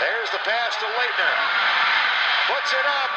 There's 0.00 0.30
the 0.30 0.38
pass 0.38 0.76
to 0.76 0.86
Leitner. 0.86 1.34
Puts 2.48 2.72
it 2.72 2.86
up. 2.86 3.10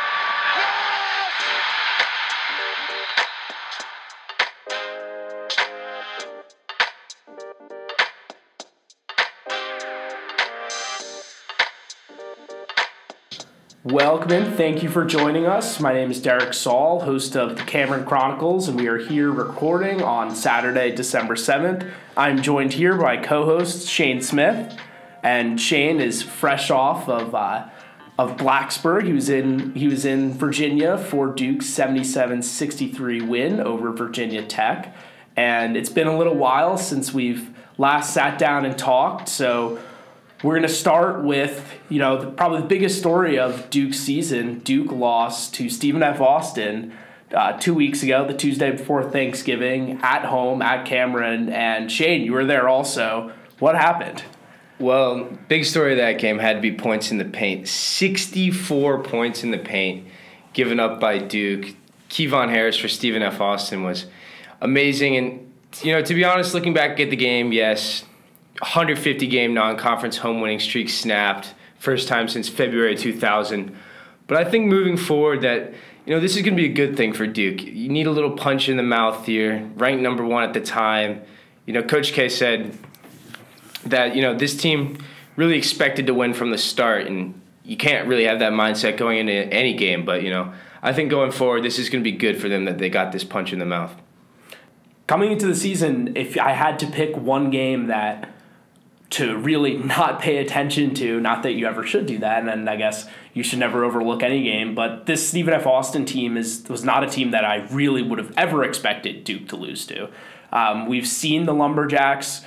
Welcome 13.86 14.32
in. 14.32 14.54
Thank 14.54 14.82
you 14.82 14.90
for 14.90 15.04
joining 15.04 15.46
us. 15.46 15.82
My 15.82 15.92
name 15.94 16.10
is 16.10 16.22
Derek 16.22 16.54
Saul, 16.54 17.02
host 17.02 17.36
of 17.36 17.58
the 17.58 17.64
Cameron 17.64 18.06
Chronicles, 18.06 18.70
and 18.70 18.80
we 18.80 18.88
are 18.88 18.98
here 18.98 19.30
recording 19.30 20.02
on 20.02 20.34
Saturday, 20.34 20.96
December 20.96 21.36
7th. 21.36 21.92
I'm 22.16 22.42
joined 22.42 22.72
here 22.72 22.96
by 22.96 23.18
co 23.18 23.44
host 23.44 23.90
Shane 23.90 24.22
Smith, 24.22 24.74
and 25.24 25.60
Shane 25.60 26.00
is 26.00 26.22
fresh 26.22 26.70
off 26.70 27.10
of. 27.10 27.34
Uh, 27.34 27.70
of 28.20 28.38
Blacksburg, 28.38 29.08
he 29.08 29.14
was 29.14 29.28
in 29.28 29.74
he 29.74 29.88
was 29.88 30.06
in 30.06 30.34
Virginia 30.34 31.00
for 31.00 31.30
Duke's 31.30 31.66
77-63 31.66 33.28
win 33.28 33.60
over 33.60 33.92
Virginia 33.92 34.44
Tech, 34.44 34.96
and 35.36 35.76
it's 35.76 35.90
been 35.90 36.06
a 36.06 36.16
little 36.16 36.36
while 36.36 36.78
since 36.78 37.12
we've 37.12 37.50
last 37.80 38.14
sat 38.14 38.38
down 38.38 38.66
and 38.66 38.78
talked. 38.78 39.30
So 39.30 39.80
we're 40.44 40.54
going 40.54 40.68
to 40.68 40.74
start 40.74 41.24
with, 41.24 41.74
you 41.90 42.00
know, 42.00 42.18
the, 42.18 42.32
probably 42.32 42.62
the 42.62 42.68
biggest 42.68 43.00
story 43.00 43.40
of 43.40 43.70
Duke's 43.70 43.98
season. 43.98 44.60
Duke 44.60 44.92
lost 44.92 45.54
to 45.56 45.70
Stephen 45.70 46.04
F. 46.04 46.20
Austin 46.22 46.94
uh, 47.34 47.54
two 47.54 47.74
weeks 47.74 48.04
ago, 48.04 48.28
the 48.28 48.34
Tuesday 48.34 48.72
before 48.72 49.10
Thanksgiving, 49.10 50.00
at 50.04 50.26
home 50.26 50.62
at 50.62 50.86
Cameron. 50.86 51.50
And 51.50 51.92
Shane, 51.92 52.24
you 52.24 52.34
were 52.34 52.46
there 52.46 52.68
also. 52.68 53.32
What 53.60 53.76
happened? 53.76 54.24
Well, 54.80 55.26
big 55.48 55.66
story 55.66 55.92
of 55.92 55.98
that 55.98 56.20
game 56.20 56.40
had 56.40 56.56
to 56.56 56.62
be 56.62 56.72
points 56.72 57.12
in 57.12 57.18
the 57.18 57.26
paint. 57.26 57.68
64 57.68 59.04
points 59.04 59.44
in 59.44 59.52
the 59.52 59.58
paint 59.58 60.08
given 60.54 60.80
up 60.80 61.00
by 61.00 61.20
Duke. 61.20 61.76
Kevon 62.10 62.50
Harris 62.50 62.78
for 62.78 62.88
Stephen 62.88 63.22
F. 63.22 63.40
Austin 63.40 63.84
was 63.84 64.06
amazing. 64.62 65.16
And, 65.16 65.54
you 65.82 65.94
know, 65.94 66.02
to 66.02 66.14
be 66.14 66.24
honest, 66.24 66.54
looking 66.54 66.74
back 66.74 67.00
at 67.00 67.10
the 67.10 67.16
game, 67.16 67.52
yes, 67.52 68.04
150 68.60 69.28
game 69.28 69.54
non 69.54 69.78
conference 69.78 70.18
home 70.18 70.42
winning 70.42 70.60
streak 70.60 70.90
snapped. 70.90 71.54
First 71.80 72.08
time 72.08 72.28
since 72.28 72.48
February 72.48 72.96
2000. 72.96 73.76
But 74.28 74.38
I 74.38 74.50
think 74.50 74.68
moving 74.68 74.96
forward, 74.96 75.42
that 75.42 75.74
you 76.06 76.14
know 76.14 76.20
this 76.20 76.36
is 76.36 76.44
going 76.44 76.56
to 76.56 76.62
be 76.62 76.70
a 76.70 76.74
good 76.74 76.96
thing 76.96 77.14
for 77.14 77.28
Duke. 77.28 77.62
You 77.62 77.90
need 77.90 78.08
a 78.08 78.12
little 78.12 78.32
punch 78.32 78.70
in 78.70 78.78
the 78.78 78.84
mouth 78.84 79.26
here. 79.26 79.70
Ranked 79.76 80.02
number 80.02 80.24
one 80.24 80.44
at 80.44 80.54
the 80.54 80.62
time. 80.62 81.22
You 81.66 81.74
know, 81.74 81.84
Coach 81.84 82.14
K 82.14 82.30
said 82.30 82.78
that 83.86 84.16
you 84.16 84.22
know 84.22 84.36
this 84.36 84.56
team 84.56 84.98
really 85.36 85.58
expected 85.58 86.08
to 86.08 86.14
win 86.14 86.34
from 86.34 86.52
the 86.52 86.58
start, 86.58 87.08
and 87.08 87.40
you 87.64 87.78
can't 87.78 88.08
really 88.08 88.26
have 88.26 88.40
that 88.40 88.54
mindset 88.54 88.98
going 88.98 89.20
into 89.20 89.34
any 89.34 89.74
game. 89.74 90.06
But 90.06 90.24
you 90.24 90.30
know, 90.30 90.54
I 90.82 90.94
think 90.94 91.10
going 91.10 91.32
forward, 91.32 91.64
this 91.64 91.80
is 91.80 91.90
going 91.90 92.04
to 92.04 92.10
be 92.10 92.16
good 92.16 92.40
for 92.40 92.50
them 92.50 92.66
that 92.66 92.78
they 92.78 92.90
got 92.90 93.12
this 93.12 93.24
punch 93.24 93.54
in 93.54 93.60
the 93.60 93.66
mouth. 93.66 93.94
Coming 95.08 95.32
into 95.32 95.48
the 95.48 95.56
season, 95.56 96.16
if 96.16 96.38
I 96.38 96.52
had 96.52 96.80
to 96.80 96.88
pick 96.88 97.16
one 97.18 97.50
game 97.50 97.88
that 97.88 98.34
to 99.14 99.38
really 99.38 99.78
not 99.78 100.20
pay 100.20 100.38
attention 100.38 100.94
to. 100.96 101.20
Not 101.20 101.44
that 101.44 101.54
you 101.54 101.68
ever 101.68 101.86
should 101.86 102.06
do 102.06 102.18
that, 102.20 102.48
and 102.48 102.70
I 102.70 102.76
guess 102.76 103.08
you 103.34 103.44
should 103.44 103.60
never 103.60 103.84
overlook 103.84 104.24
any 104.24 104.44
game. 104.44 104.76
But 104.76 105.06
this 105.06 105.28
Stephen 105.28 105.54
F. 105.54 105.66
Austin 105.66 106.06
team 106.06 106.36
is 106.36 106.66
was 106.68 106.84
not 106.84 107.04
a 107.04 107.08
team 107.08 107.32
that 107.32 107.46
I 107.46 107.68
really 107.72 108.02
would 108.02 108.20
have 108.20 108.34
ever 108.36 108.64
expected 108.64 109.24
Duke 109.24 109.48
to 109.50 109.56
lose 109.56 109.86
to. 109.88 110.10
Um, 110.52 110.88
we've 110.88 111.08
seen 111.08 111.46
the 111.46 111.54
Lumberjacks. 111.54 112.46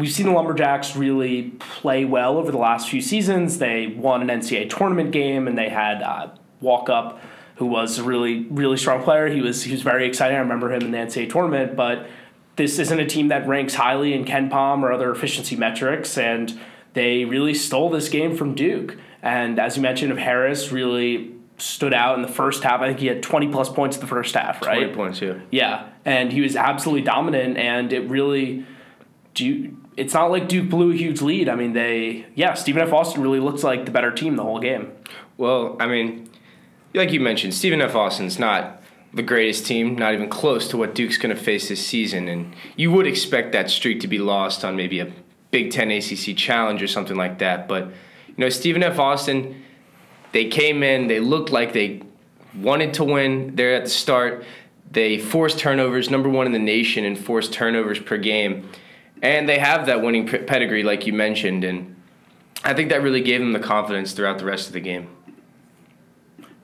We've 0.00 0.10
seen 0.10 0.26
the 0.26 0.32
Lumberjacks 0.32 0.96
really 0.96 1.50
play 1.58 2.06
well 2.06 2.38
over 2.38 2.50
the 2.50 2.58
last 2.58 2.88
few 2.88 3.02
seasons. 3.02 3.58
They 3.58 3.86
won 3.88 4.28
an 4.28 4.40
NCAA 4.40 4.70
tournament 4.70 5.10
game, 5.10 5.46
and 5.46 5.58
they 5.58 5.68
had 5.68 6.02
uh, 6.02 6.28
Walkup, 6.62 7.18
who 7.56 7.66
was 7.66 7.98
a 7.98 8.02
really 8.02 8.46
really 8.46 8.78
strong 8.78 9.02
player. 9.02 9.28
He 9.28 9.42
was 9.42 9.62
he 9.62 9.72
was 9.72 9.82
very 9.82 10.06
exciting. 10.06 10.38
I 10.38 10.40
remember 10.40 10.72
him 10.72 10.82
in 10.82 10.90
the 10.90 10.96
NCAA 10.96 11.30
tournament, 11.30 11.76
but 11.76 12.08
this 12.56 12.78
isn't 12.78 12.98
a 12.98 13.06
team 13.06 13.28
that 13.28 13.46
ranks 13.46 13.74
highly 13.74 14.14
in 14.14 14.24
KenPom 14.24 14.82
or 14.82 14.90
other 14.90 15.12
efficiency 15.12 15.54
metrics, 15.54 16.16
and 16.16 16.58
they 16.94 17.26
really 17.26 17.54
stole 17.54 17.90
this 17.90 18.08
game 18.08 18.36
from 18.36 18.54
Duke. 18.54 18.96
And 19.22 19.58
as 19.58 19.76
you 19.76 19.82
mentioned, 19.82 20.12
of 20.12 20.18
Harris 20.18 20.72
really 20.72 21.34
stood 21.58 21.92
out 21.92 22.16
in 22.16 22.22
the 22.22 22.28
first 22.28 22.62
half. 22.62 22.80
I 22.80 22.88
think 22.88 23.00
he 23.00 23.06
had 23.06 23.22
20 23.22 23.48
plus 23.48 23.68
points 23.68 23.96
in 23.96 24.00
the 24.00 24.06
first 24.06 24.34
half, 24.34 24.62
right? 24.62 24.78
20 24.78 24.94
points, 24.94 25.20
yeah. 25.20 25.34
Yeah, 25.50 25.88
and 26.06 26.32
he 26.32 26.40
was 26.40 26.56
absolutely 26.56 27.02
dominant, 27.02 27.58
and 27.58 27.92
it 27.92 28.08
really. 28.08 28.64
Duke, 29.32 29.70
it's 30.00 30.14
not 30.14 30.30
like 30.30 30.48
Duke 30.48 30.70
blew 30.70 30.92
a 30.92 30.96
huge 30.96 31.20
lead. 31.20 31.46
I 31.46 31.54
mean, 31.54 31.74
they, 31.74 32.24
yeah, 32.34 32.54
Stephen 32.54 32.80
F. 32.80 32.90
Austin 32.90 33.20
really 33.20 33.38
looks 33.38 33.62
like 33.62 33.84
the 33.84 33.90
better 33.90 34.10
team 34.10 34.34
the 34.36 34.42
whole 34.42 34.58
game. 34.58 34.92
Well, 35.36 35.76
I 35.78 35.86
mean, 35.86 36.30
like 36.94 37.12
you 37.12 37.20
mentioned, 37.20 37.52
Stephen 37.52 37.82
F. 37.82 37.94
Austin's 37.94 38.38
not 38.38 38.82
the 39.12 39.22
greatest 39.22 39.66
team, 39.66 39.96
not 39.96 40.14
even 40.14 40.30
close 40.30 40.68
to 40.68 40.78
what 40.78 40.94
Duke's 40.94 41.18
going 41.18 41.36
to 41.36 41.42
face 41.42 41.68
this 41.68 41.86
season. 41.86 42.28
And 42.28 42.56
you 42.76 42.90
would 42.92 43.06
expect 43.06 43.52
that 43.52 43.68
streak 43.68 44.00
to 44.00 44.08
be 44.08 44.18
lost 44.18 44.64
on 44.64 44.74
maybe 44.74 45.00
a 45.00 45.12
Big 45.50 45.70
Ten 45.70 45.90
ACC 45.90 46.34
challenge 46.34 46.82
or 46.82 46.88
something 46.88 47.16
like 47.16 47.38
that. 47.40 47.68
But, 47.68 47.88
you 48.26 48.34
know, 48.38 48.48
Stephen 48.48 48.82
F. 48.82 48.98
Austin, 48.98 49.62
they 50.32 50.46
came 50.46 50.82
in, 50.82 51.08
they 51.08 51.20
looked 51.20 51.50
like 51.50 51.74
they 51.74 52.00
wanted 52.54 52.94
to 52.94 53.04
win 53.04 53.54
there 53.54 53.74
at 53.74 53.84
the 53.84 53.90
start. 53.90 54.46
They 54.90 55.18
forced 55.18 55.58
turnovers, 55.58 56.08
number 56.08 56.30
one 56.30 56.46
in 56.46 56.52
the 56.52 56.58
nation 56.58 57.04
and 57.04 57.18
forced 57.18 57.52
turnovers 57.52 57.98
per 57.98 58.16
game. 58.16 58.70
And 59.22 59.48
they 59.48 59.58
have 59.58 59.86
that 59.86 60.02
winning 60.02 60.26
pedigree, 60.26 60.82
like 60.82 61.06
you 61.06 61.12
mentioned. 61.12 61.64
And 61.64 61.96
I 62.64 62.74
think 62.74 62.88
that 62.90 63.02
really 63.02 63.20
gave 63.20 63.40
them 63.40 63.52
the 63.52 63.60
confidence 63.60 64.12
throughout 64.12 64.38
the 64.38 64.44
rest 64.44 64.66
of 64.66 64.72
the 64.72 64.80
game. 64.80 65.08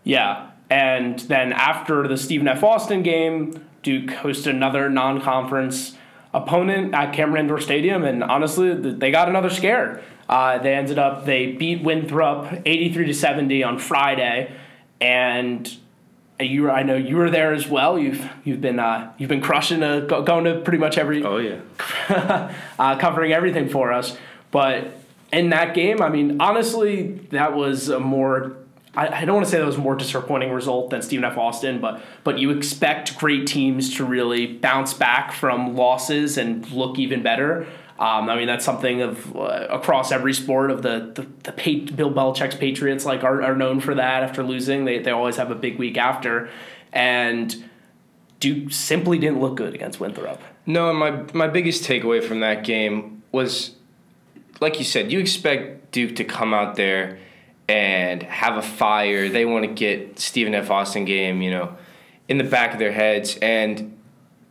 Yeah, 0.04 0.50
and 0.70 1.18
then 1.20 1.52
after 1.52 2.06
the 2.06 2.16
Stephen 2.16 2.48
F. 2.48 2.62
Austin 2.62 3.02
game, 3.02 3.66
Duke 3.82 4.10
hosted 4.10 4.50
another 4.50 4.88
non 4.88 5.20
conference 5.20 5.96
opponent 6.32 6.94
at 6.94 7.12
Cameron 7.12 7.44
Indoor 7.44 7.60
Stadium, 7.60 8.04
and 8.04 8.22
honestly, 8.22 8.74
they 8.74 9.10
got 9.10 9.28
another 9.28 9.50
scare. 9.50 10.02
Uh, 10.28 10.58
they 10.58 10.74
ended 10.74 10.98
up 10.98 11.24
they 11.24 11.52
beat 11.52 11.82
Winthrop 11.82 12.62
83 12.66 13.06
to 13.06 13.14
70 13.14 13.62
on 13.62 13.78
Friday, 13.78 14.52
and 15.00 15.76
you 16.40 16.70
I 16.70 16.82
know 16.82 16.96
you 16.96 17.16
were 17.16 17.30
there 17.30 17.52
as 17.52 17.68
well. 17.68 17.98
You've 17.98 18.28
you've 18.44 18.60
been 18.60 18.78
uh, 18.78 19.12
you've 19.18 19.28
been 19.28 19.40
crushing 19.40 19.82
a, 19.82 20.02
going 20.02 20.44
to 20.44 20.60
pretty 20.60 20.78
much 20.78 20.98
every 20.98 21.22
oh 21.22 21.38
yeah 21.38 21.60
uh, 22.78 22.96
covering 22.98 23.32
everything 23.32 23.68
for 23.68 23.92
us. 23.92 24.16
But 24.50 24.98
in 25.32 25.50
that 25.50 25.74
game, 25.74 26.00
I 26.02 26.08
mean, 26.08 26.40
honestly, 26.40 27.12
that 27.30 27.54
was 27.54 27.88
a 27.88 28.00
more 28.00 28.56
I, 28.96 29.08
I 29.08 29.24
don't 29.24 29.36
want 29.36 29.46
to 29.46 29.50
say 29.50 29.58
that 29.58 29.66
was 29.66 29.76
a 29.76 29.80
more 29.80 29.94
disappointing 29.96 30.50
result 30.52 30.90
than 30.90 31.02
Stephen 31.02 31.24
F. 31.24 31.36
Austin, 31.36 31.80
but 31.80 32.02
but 32.24 32.38
you 32.38 32.50
expect 32.50 33.18
great 33.18 33.46
teams 33.46 33.94
to 33.96 34.04
really 34.04 34.46
bounce 34.46 34.94
back 34.94 35.32
from 35.32 35.76
losses 35.76 36.38
and 36.38 36.68
look 36.70 36.98
even 36.98 37.22
better. 37.22 37.66
Um, 37.98 38.28
I 38.28 38.36
mean, 38.36 38.46
that's 38.46 38.64
something 38.64 39.00
of 39.00 39.34
uh, 39.34 39.68
across 39.70 40.12
every 40.12 40.34
sport 40.34 40.70
of 40.70 40.82
the 40.82 41.12
the, 41.14 41.26
the 41.44 41.52
pa- 41.52 41.94
Bill 41.94 42.12
Belichick's 42.12 42.56
Patriots 42.56 43.06
like 43.06 43.24
are, 43.24 43.42
are 43.42 43.56
known 43.56 43.80
for 43.80 43.94
that. 43.94 44.22
After 44.22 44.42
losing, 44.42 44.84
they 44.84 44.98
they 44.98 45.10
always 45.10 45.36
have 45.36 45.50
a 45.50 45.54
big 45.54 45.78
week 45.78 45.96
after, 45.96 46.50
and 46.92 47.64
Duke 48.38 48.70
simply 48.72 49.18
didn't 49.18 49.40
look 49.40 49.56
good 49.56 49.74
against 49.74 49.98
Winthrop. 49.98 50.40
No, 50.66 50.92
my 50.92 51.22
my 51.32 51.48
biggest 51.48 51.84
takeaway 51.84 52.22
from 52.22 52.40
that 52.40 52.64
game 52.64 53.22
was, 53.32 53.76
like 54.60 54.78
you 54.78 54.84
said, 54.84 55.10
you 55.10 55.18
expect 55.18 55.92
Duke 55.92 56.16
to 56.16 56.24
come 56.24 56.52
out 56.52 56.76
there 56.76 57.18
and 57.68 58.22
have 58.22 58.56
a 58.56 58.62
fire. 58.62 59.28
They 59.28 59.44
want 59.44 59.64
to 59.64 59.72
get 59.72 60.18
Stephen 60.18 60.54
F. 60.54 60.70
Austin 60.70 61.04
game, 61.04 61.40
you 61.42 61.50
know, 61.50 61.76
in 62.28 62.38
the 62.38 62.44
back 62.44 62.72
of 62.72 62.78
their 62.78 62.92
heads, 62.92 63.38
and 63.40 63.96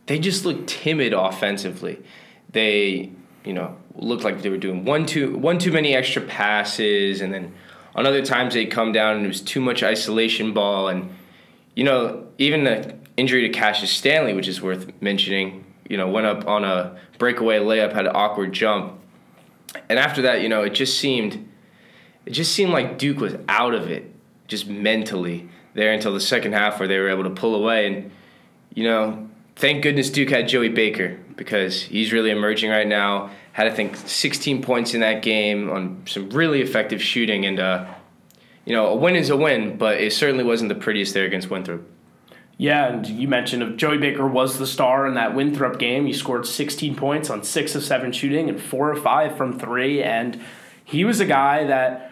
they 0.06 0.18
just 0.18 0.44
look 0.44 0.66
timid 0.66 1.12
offensively. 1.12 2.02
They, 2.50 3.12
you 3.46 3.52
know, 3.52 3.76
looked 3.94 4.24
like 4.24 4.42
they 4.42 4.50
were 4.50 4.56
doing 4.56 4.84
one 4.84 5.06
too 5.06 5.36
one 5.38 5.58
too 5.58 5.72
many 5.72 5.94
extra 5.94 6.22
passes, 6.22 7.20
and 7.20 7.32
then 7.32 7.54
on 7.94 8.06
other 8.06 8.24
times 8.24 8.54
they'd 8.54 8.66
come 8.66 8.92
down 8.92 9.16
and 9.16 9.24
it 9.24 9.28
was 9.28 9.40
too 9.40 9.60
much 9.60 9.82
isolation 9.82 10.52
ball, 10.52 10.88
and 10.88 11.10
you 11.74 11.84
know, 11.84 12.26
even 12.38 12.64
the 12.64 12.96
injury 13.16 13.42
to 13.42 13.48
Cassius 13.48 13.90
Stanley, 13.90 14.34
which 14.34 14.48
is 14.48 14.60
worth 14.60 14.90
mentioning, 15.00 15.64
you 15.88 15.96
know, 15.96 16.08
went 16.08 16.26
up 16.26 16.46
on 16.46 16.64
a 16.64 16.98
breakaway 17.18 17.58
layup, 17.58 17.92
had 17.92 18.06
an 18.06 18.12
awkward 18.14 18.52
jump, 18.52 18.98
and 19.88 19.98
after 19.98 20.22
that, 20.22 20.42
you 20.42 20.48
know, 20.48 20.62
it 20.62 20.70
just 20.70 20.98
seemed 20.98 21.48
it 22.26 22.32
just 22.32 22.52
seemed 22.52 22.72
like 22.72 22.98
Duke 22.98 23.20
was 23.20 23.36
out 23.48 23.74
of 23.74 23.88
it, 23.88 24.12
just 24.48 24.66
mentally 24.66 25.48
there 25.74 25.92
until 25.92 26.12
the 26.12 26.20
second 26.20 26.52
half 26.52 26.78
where 26.80 26.88
they 26.88 26.98
were 26.98 27.08
able 27.08 27.24
to 27.24 27.30
pull 27.30 27.54
away. 27.54 27.86
And, 27.86 28.10
you 28.74 28.84
know, 28.84 29.28
thank 29.54 29.82
goodness 29.82 30.10
Duke 30.10 30.30
had 30.30 30.48
Joey 30.48 30.70
Baker 30.70 31.18
because 31.36 31.82
he's 31.82 32.12
really 32.12 32.30
emerging 32.30 32.70
right 32.70 32.86
now. 32.86 33.30
Had, 33.52 33.66
I 33.66 33.70
think, 33.70 33.96
16 33.96 34.62
points 34.62 34.94
in 34.94 35.00
that 35.00 35.22
game 35.22 35.70
on 35.70 36.02
some 36.06 36.30
really 36.30 36.60
effective 36.60 37.02
shooting. 37.02 37.46
And, 37.46 37.60
uh, 37.60 37.86
you 38.64 38.74
know, 38.74 38.88
a 38.88 38.96
win 38.96 39.16
is 39.16 39.30
a 39.30 39.36
win, 39.36 39.76
but 39.76 40.00
it 40.00 40.12
certainly 40.12 40.44
wasn't 40.44 40.68
the 40.68 40.74
prettiest 40.74 41.14
there 41.14 41.24
against 41.24 41.50
Winthrop. 41.50 41.88
Yeah, 42.58 42.86
and 42.86 43.06
you 43.06 43.28
mentioned 43.28 43.78
Joey 43.78 43.98
Baker 43.98 44.26
was 44.26 44.58
the 44.58 44.66
star 44.66 45.06
in 45.06 45.14
that 45.14 45.34
Winthrop 45.34 45.78
game. 45.78 46.06
He 46.06 46.12
scored 46.14 46.46
16 46.46 46.96
points 46.96 47.28
on 47.28 47.44
six 47.44 47.74
of 47.74 47.84
seven 47.84 48.12
shooting 48.12 48.48
and 48.48 48.60
four 48.60 48.90
of 48.90 49.02
five 49.02 49.36
from 49.36 49.58
three. 49.58 50.02
And 50.02 50.40
he 50.82 51.04
was 51.04 51.20
a 51.20 51.26
guy 51.26 51.66
that 51.66 52.05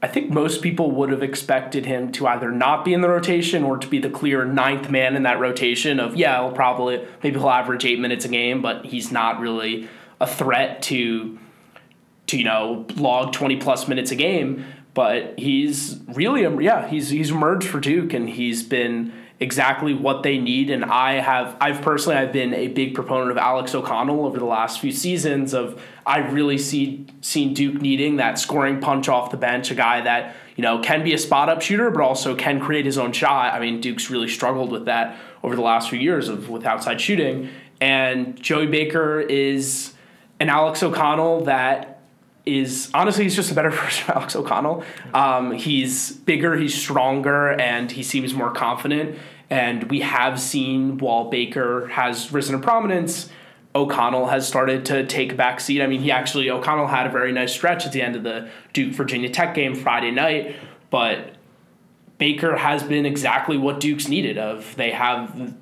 I 0.00 0.06
think 0.06 0.30
most 0.30 0.62
people 0.62 0.92
would 0.92 1.10
have 1.10 1.24
expected 1.24 1.84
him 1.84 2.12
to 2.12 2.26
either 2.28 2.52
not 2.52 2.84
be 2.84 2.94
in 2.94 3.00
the 3.00 3.08
rotation 3.08 3.64
or 3.64 3.78
to 3.78 3.88
be 3.88 3.98
the 3.98 4.10
clear 4.10 4.44
ninth 4.44 4.90
man 4.90 5.16
in 5.16 5.24
that 5.24 5.40
rotation 5.40 5.98
of 5.98 6.14
yeah, 6.14 6.40
he'll 6.40 6.52
probably 6.52 7.04
maybe 7.22 7.38
he'll 7.38 7.50
average 7.50 7.84
eight 7.84 7.98
minutes 7.98 8.24
a 8.24 8.28
game, 8.28 8.62
but 8.62 8.84
he's 8.86 9.10
not 9.10 9.40
really 9.40 9.88
a 10.20 10.26
threat 10.26 10.82
to 10.82 11.38
to 12.28 12.38
you 12.38 12.44
know 12.44 12.86
log 12.94 13.32
twenty 13.32 13.56
plus 13.56 13.88
minutes 13.88 14.12
a 14.12 14.16
game. 14.16 14.64
But 14.94 15.38
he's 15.38 15.98
really 16.08 16.42
yeah 16.64 16.86
he's 16.86 17.10
he's 17.10 17.30
emerged 17.30 17.66
for 17.66 17.80
Duke 17.80 18.12
and 18.12 18.28
he's 18.28 18.62
been 18.62 19.12
exactly 19.40 19.94
what 19.94 20.22
they 20.22 20.38
need. 20.38 20.70
And 20.70 20.84
I 20.84 21.14
have, 21.14 21.56
I've 21.60 21.80
personally, 21.82 22.18
I've 22.18 22.32
been 22.32 22.54
a 22.54 22.68
big 22.68 22.94
proponent 22.94 23.30
of 23.30 23.38
Alex 23.38 23.74
O'Connell 23.74 24.26
over 24.26 24.38
the 24.38 24.44
last 24.44 24.80
few 24.80 24.92
seasons. 24.92 25.54
Of 25.54 25.80
I 26.06 26.18
really 26.18 26.58
see 26.58 27.06
seen 27.20 27.54
Duke 27.54 27.80
needing 27.80 28.16
that 28.16 28.38
scoring 28.38 28.80
punch 28.80 29.08
off 29.08 29.30
the 29.30 29.36
bench, 29.36 29.70
a 29.70 29.74
guy 29.74 30.00
that 30.00 30.34
you 30.56 30.62
know 30.62 30.80
can 30.80 31.04
be 31.04 31.14
a 31.14 31.18
spot 31.18 31.48
up 31.48 31.62
shooter, 31.62 31.90
but 31.90 32.02
also 32.02 32.34
can 32.34 32.60
create 32.60 32.84
his 32.84 32.98
own 32.98 33.12
shot. 33.12 33.54
I 33.54 33.60
mean, 33.60 33.80
Duke's 33.80 34.10
really 34.10 34.28
struggled 34.28 34.72
with 34.72 34.86
that 34.86 35.16
over 35.42 35.54
the 35.54 35.62
last 35.62 35.90
few 35.90 35.98
years 35.98 36.28
of 36.28 36.48
with 36.48 36.64
outside 36.66 37.00
shooting. 37.00 37.50
And 37.80 38.40
Joey 38.40 38.66
Baker 38.66 39.20
is 39.20 39.94
an 40.40 40.48
Alex 40.48 40.82
O'Connell 40.82 41.44
that 41.44 41.97
is 42.48 42.90
honestly 42.94 43.24
he's 43.24 43.36
just 43.36 43.50
a 43.50 43.54
better 43.54 43.70
version 43.82 44.10
of 44.10 44.16
Alex 44.16 44.36
O'Connell. 44.36 44.84
Um, 45.14 45.52
he's 45.52 46.12
bigger, 46.12 46.56
he's 46.56 46.74
stronger, 46.74 47.52
and 47.52 47.90
he 47.90 48.02
seems 48.02 48.34
more 48.34 48.50
confident. 48.50 49.18
And 49.50 49.84
we 49.84 50.00
have 50.00 50.40
seen 50.40 50.98
while 50.98 51.30
Baker 51.30 51.88
has 51.88 52.32
risen 52.32 52.54
in 52.54 52.60
prominence, 52.60 53.30
O'Connell 53.74 54.26
has 54.26 54.46
started 54.46 54.84
to 54.86 55.06
take 55.06 55.32
a 55.32 55.34
back 55.34 55.60
seat. 55.60 55.82
I 55.82 55.86
mean, 55.86 56.00
he 56.00 56.10
actually 56.10 56.50
O'Connell 56.50 56.86
had 56.86 57.06
a 57.06 57.10
very 57.10 57.32
nice 57.32 57.52
stretch 57.52 57.86
at 57.86 57.92
the 57.92 58.02
end 58.02 58.16
of 58.16 58.22
the 58.24 58.50
Duke 58.72 58.94
Virginia 58.94 59.30
Tech 59.30 59.54
game 59.54 59.74
Friday 59.74 60.10
night, 60.10 60.56
but 60.90 61.34
Baker 62.18 62.56
has 62.56 62.82
been 62.82 63.06
exactly 63.06 63.56
what 63.56 63.80
Duke's 63.80 64.08
needed. 64.08 64.38
Of 64.38 64.74
they 64.76 64.90
have 64.90 65.54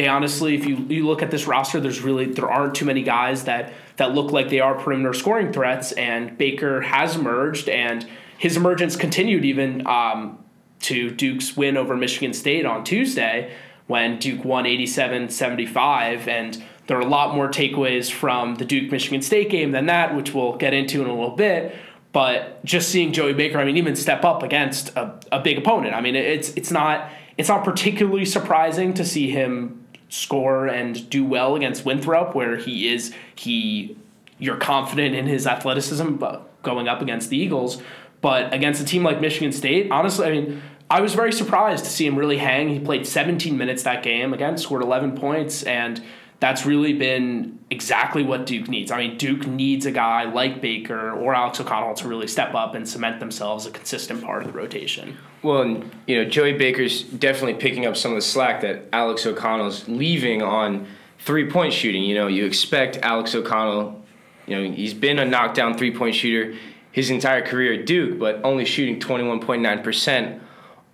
they 0.00 0.08
honestly, 0.08 0.54
if 0.54 0.64
you, 0.64 0.76
you 0.88 1.06
look 1.06 1.20
at 1.20 1.30
this 1.30 1.46
roster, 1.46 1.78
there's 1.78 2.00
really 2.00 2.24
there 2.24 2.50
aren't 2.50 2.74
too 2.74 2.86
many 2.86 3.02
guys 3.02 3.44
that 3.44 3.74
that 3.96 4.14
look 4.14 4.32
like 4.32 4.48
they 4.48 4.58
are 4.58 4.74
perimeter 4.74 5.12
scoring 5.12 5.52
threats, 5.52 5.92
and 5.92 6.38
Baker 6.38 6.80
has 6.80 7.16
emerged, 7.16 7.68
and 7.68 8.08
his 8.38 8.56
emergence 8.56 8.96
continued 8.96 9.44
even 9.44 9.86
um, 9.86 10.42
to 10.80 11.10
Duke's 11.10 11.54
win 11.54 11.76
over 11.76 11.94
Michigan 11.94 12.32
State 12.32 12.64
on 12.64 12.82
Tuesday 12.82 13.52
when 13.88 14.18
Duke 14.18 14.42
won 14.42 14.64
87-75, 14.64 16.26
and 16.26 16.64
there 16.86 16.96
are 16.96 17.02
a 17.02 17.06
lot 17.06 17.34
more 17.34 17.48
takeaways 17.48 18.10
from 18.10 18.54
the 18.54 18.64
Duke 18.64 18.90
Michigan 18.90 19.20
State 19.20 19.50
game 19.50 19.72
than 19.72 19.84
that, 19.86 20.16
which 20.16 20.32
we'll 20.32 20.56
get 20.56 20.72
into 20.72 21.02
in 21.02 21.08
a 21.08 21.12
little 21.12 21.36
bit. 21.36 21.76
But 22.12 22.64
just 22.64 22.88
seeing 22.88 23.12
Joey 23.12 23.34
Baker, 23.34 23.58
I 23.58 23.66
mean, 23.66 23.76
even 23.76 23.96
step 23.96 24.24
up 24.24 24.42
against 24.42 24.96
a, 24.96 25.20
a 25.30 25.40
big 25.40 25.58
opponent. 25.58 25.94
I 25.94 26.00
mean, 26.00 26.16
it's 26.16 26.54
it's 26.54 26.70
not 26.70 27.10
it's 27.36 27.50
not 27.50 27.64
particularly 27.64 28.24
surprising 28.24 28.94
to 28.94 29.04
see 29.04 29.28
him 29.28 29.79
score 30.10 30.66
and 30.66 31.08
do 31.08 31.24
well 31.24 31.56
against 31.56 31.86
Winthrop, 31.86 32.34
where 32.34 32.56
he 32.56 32.92
is 32.92 33.14
he 33.34 33.96
you're 34.38 34.56
confident 34.56 35.14
in 35.14 35.26
his 35.26 35.46
athleticism, 35.46 36.16
going 36.62 36.88
up 36.88 37.00
against 37.00 37.30
the 37.30 37.36
Eagles. 37.36 37.82
But 38.20 38.52
against 38.52 38.82
a 38.82 38.84
team 38.84 39.02
like 39.02 39.20
Michigan 39.20 39.52
State, 39.52 39.90
honestly, 39.90 40.26
I 40.26 40.30
mean, 40.30 40.62
I 40.90 41.00
was 41.00 41.14
very 41.14 41.32
surprised 41.32 41.84
to 41.84 41.90
see 41.90 42.06
him 42.06 42.18
really 42.18 42.38
hang. 42.38 42.68
He 42.68 42.80
played 42.80 43.06
17 43.06 43.56
minutes 43.56 43.82
that 43.84 44.02
game, 44.02 44.34
again, 44.34 44.58
scored 44.58 44.82
11 44.82 45.16
points, 45.16 45.62
and 45.62 46.02
that's 46.40 46.64
really 46.64 46.94
been 46.94 47.58
exactly 47.68 48.22
what 48.22 48.46
Duke 48.46 48.66
needs. 48.66 48.90
I 48.90 48.98
mean, 48.98 49.18
Duke 49.18 49.46
needs 49.46 49.84
a 49.84 49.92
guy 49.92 50.24
like 50.24 50.60
Baker 50.60 51.12
or 51.12 51.34
Alex 51.34 51.60
O'Connell 51.60 51.94
to 51.94 52.08
really 52.08 52.26
step 52.26 52.54
up 52.54 52.74
and 52.74 52.88
cement 52.88 53.20
themselves 53.20 53.66
a 53.66 53.70
consistent 53.70 54.24
part 54.24 54.42
of 54.42 54.52
the 54.52 54.58
rotation. 54.58 55.18
Well, 55.42 55.62
and, 55.62 55.90
you 56.06 56.16
know, 56.16 56.28
Joey 56.28 56.54
Baker's 56.54 57.02
definitely 57.02 57.54
picking 57.54 57.84
up 57.84 57.96
some 57.96 58.12
of 58.12 58.16
the 58.16 58.22
slack 58.22 58.62
that 58.62 58.86
Alex 58.92 59.26
O'Connell's 59.26 59.86
leaving 59.86 60.42
on 60.42 60.86
three 61.18 61.48
point 61.48 61.74
shooting. 61.74 62.02
You 62.02 62.14
know, 62.14 62.26
you 62.26 62.46
expect 62.46 62.96
Alex 62.98 63.34
O'Connell, 63.34 64.02
you 64.46 64.56
know, 64.56 64.72
he's 64.72 64.94
been 64.94 65.18
a 65.18 65.26
knockdown 65.26 65.76
three 65.76 65.94
point 65.94 66.14
shooter 66.14 66.56
his 66.92 67.10
entire 67.10 67.42
career 67.42 67.74
at 67.74 67.86
Duke, 67.86 68.18
but 68.18 68.40
only 68.44 68.64
shooting 68.64 68.98
21.9% 68.98 70.40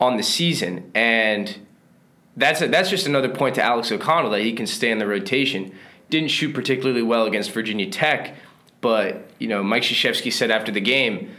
on 0.00 0.16
the 0.16 0.22
season. 0.22 0.90
And 0.94 1.65
that's 2.36 2.60
a, 2.60 2.68
that's 2.68 2.90
just 2.90 3.06
another 3.06 3.28
point 3.28 3.54
to 3.54 3.62
Alex 3.62 3.90
O'Connell 3.90 4.30
that 4.30 4.42
he 4.42 4.52
can 4.52 4.66
stay 4.66 4.90
in 4.90 4.98
the 4.98 5.06
rotation. 5.06 5.72
Didn't 6.10 6.30
shoot 6.30 6.54
particularly 6.54 7.02
well 7.02 7.24
against 7.26 7.50
Virginia 7.50 7.90
Tech, 7.90 8.36
but 8.80 9.28
you 9.38 9.48
know 9.48 9.62
Mike 9.62 9.82
Krzyzewski 9.82 10.32
said 10.32 10.50
after 10.50 10.70
the 10.70 10.80
game 10.80 11.30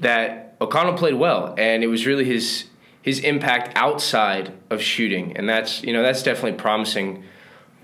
that 0.00 0.56
O'Connell 0.60 0.94
played 0.94 1.14
well, 1.14 1.54
and 1.58 1.82
it 1.82 1.88
was 1.88 2.06
really 2.06 2.24
his 2.24 2.66
his 3.02 3.20
impact 3.20 3.76
outside 3.76 4.52
of 4.70 4.80
shooting, 4.80 5.36
and 5.36 5.48
that's 5.48 5.82
you 5.82 5.92
know 5.92 6.02
that's 6.02 6.22
definitely 6.22 6.58
promising 6.58 7.24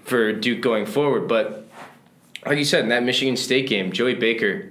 for 0.04 0.32
Duke 0.32 0.60
going 0.60 0.86
forward. 0.86 1.28
But 1.28 1.66
like 2.46 2.58
you 2.58 2.64
said 2.64 2.84
in 2.84 2.88
that 2.90 3.02
Michigan 3.02 3.36
State 3.36 3.68
game, 3.68 3.92
Joey 3.92 4.14
Baker 4.14 4.70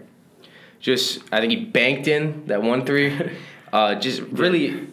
just 0.79 1.24
I 1.31 1.39
think 1.39 1.51
he 1.51 1.65
banked 1.65 2.07
in 2.07 2.45
that 2.47 2.62
one 2.62 2.86
three. 2.86 3.31
Uh, 3.74 3.95
just 3.95 4.21
really, 4.21 4.88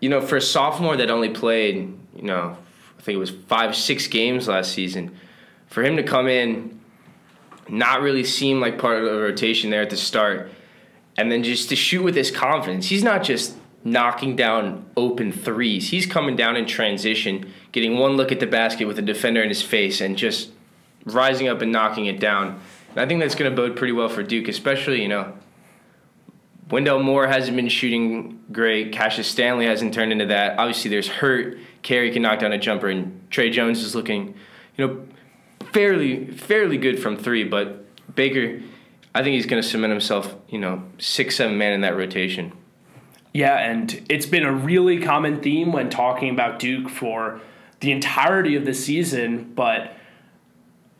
you 0.00 0.08
know, 0.08 0.22
for 0.22 0.36
a 0.36 0.40
sophomore 0.40 0.96
that 0.96 1.10
only 1.10 1.28
played 1.28 1.97
you 2.18 2.24
know, 2.24 2.56
I 2.98 3.02
think 3.02 3.16
it 3.16 3.20
was 3.20 3.30
five, 3.30 3.74
six 3.74 4.06
games 4.06 4.48
last 4.48 4.72
season. 4.72 5.16
For 5.68 5.82
him 5.82 5.96
to 5.96 6.02
come 6.02 6.28
in, 6.28 6.80
not 7.68 8.00
really 8.00 8.24
seem 8.24 8.60
like 8.60 8.78
part 8.78 8.98
of 8.98 9.04
the 9.04 9.18
rotation 9.18 9.70
there 9.70 9.82
at 9.82 9.90
the 9.90 9.96
start, 9.96 10.50
and 11.16 11.30
then 11.30 11.42
just 11.42 11.68
to 11.68 11.76
shoot 11.76 12.02
with 12.02 12.14
his 12.14 12.30
confidence. 12.30 12.88
He's 12.88 13.04
not 13.04 13.22
just 13.22 13.56
knocking 13.84 14.36
down 14.36 14.86
open 14.96 15.32
threes. 15.32 15.90
He's 15.90 16.06
coming 16.06 16.36
down 16.36 16.56
in 16.56 16.66
transition, 16.66 17.52
getting 17.72 17.98
one 17.98 18.12
look 18.12 18.32
at 18.32 18.40
the 18.40 18.46
basket 18.46 18.86
with 18.86 18.98
a 18.98 19.02
defender 19.02 19.42
in 19.42 19.48
his 19.48 19.62
face, 19.62 20.00
and 20.00 20.16
just 20.16 20.50
rising 21.04 21.48
up 21.48 21.62
and 21.62 21.70
knocking 21.72 22.06
it 22.06 22.20
down. 22.20 22.60
And 22.90 23.00
I 23.00 23.06
think 23.06 23.20
that's 23.20 23.34
going 23.34 23.50
to 23.50 23.56
bode 23.56 23.76
pretty 23.76 23.92
well 23.92 24.08
for 24.08 24.22
Duke, 24.22 24.48
especially, 24.48 25.02
you 25.02 25.08
know, 25.08 25.34
Wendell 26.70 27.02
Moore 27.02 27.26
hasn't 27.26 27.56
been 27.56 27.68
shooting 27.68 28.42
great. 28.52 28.92
Cassius 28.92 29.26
Stanley 29.26 29.66
hasn't 29.66 29.94
turned 29.94 30.12
into 30.12 30.26
that. 30.26 30.58
Obviously, 30.58 30.90
there's 30.90 31.08
hurt. 31.08 31.58
Carey 31.82 32.10
can 32.10 32.22
knock 32.22 32.40
down 32.40 32.52
a 32.52 32.58
jumper, 32.58 32.88
and 32.88 33.30
Tre 33.30 33.50
Jones 33.50 33.82
is 33.82 33.94
looking, 33.94 34.34
you 34.76 34.86
know, 34.86 35.06
fairly 35.72 36.26
fairly 36.32 36.76
good 36.76 36.98
from 36.98 37.16
three. 37.16 37.44
But 37.44 37.84
Baker, 38.14 38.60
I 39.14 39.22
think 39.22 39.34
he's 39.34 39.46
going 39.46 39.62
to 39.62 39.68
cement 39.68 39.90
himself, 39.90 40.34
you 40.48 40.58
know, 40.58 40.82
six 40.98 41.36
seven 41.36 41.58
man 41.58 41.72
in 41.72 41.80
that 41.82 41.96
rotation. 41.96 42.52
Yeah, 43.32 43.56
and 43.56 44.04
it's 44.08 44.26
been 44.26 44.44
a 44.44 44.52
really 44.52 45.00
common 45.00 45.40
theme 45.40 45.72
when 45.72 45.90
talking 45.90 46.30
about 46.30 46.58
Duke 46.58 46.88
for 46.88 47.40
the 47.80 47.92
entirety 47.92 48.56
of 48.56 48.64
the 48.64 48.74
season, 48.74 49.52
but 49.54 49.94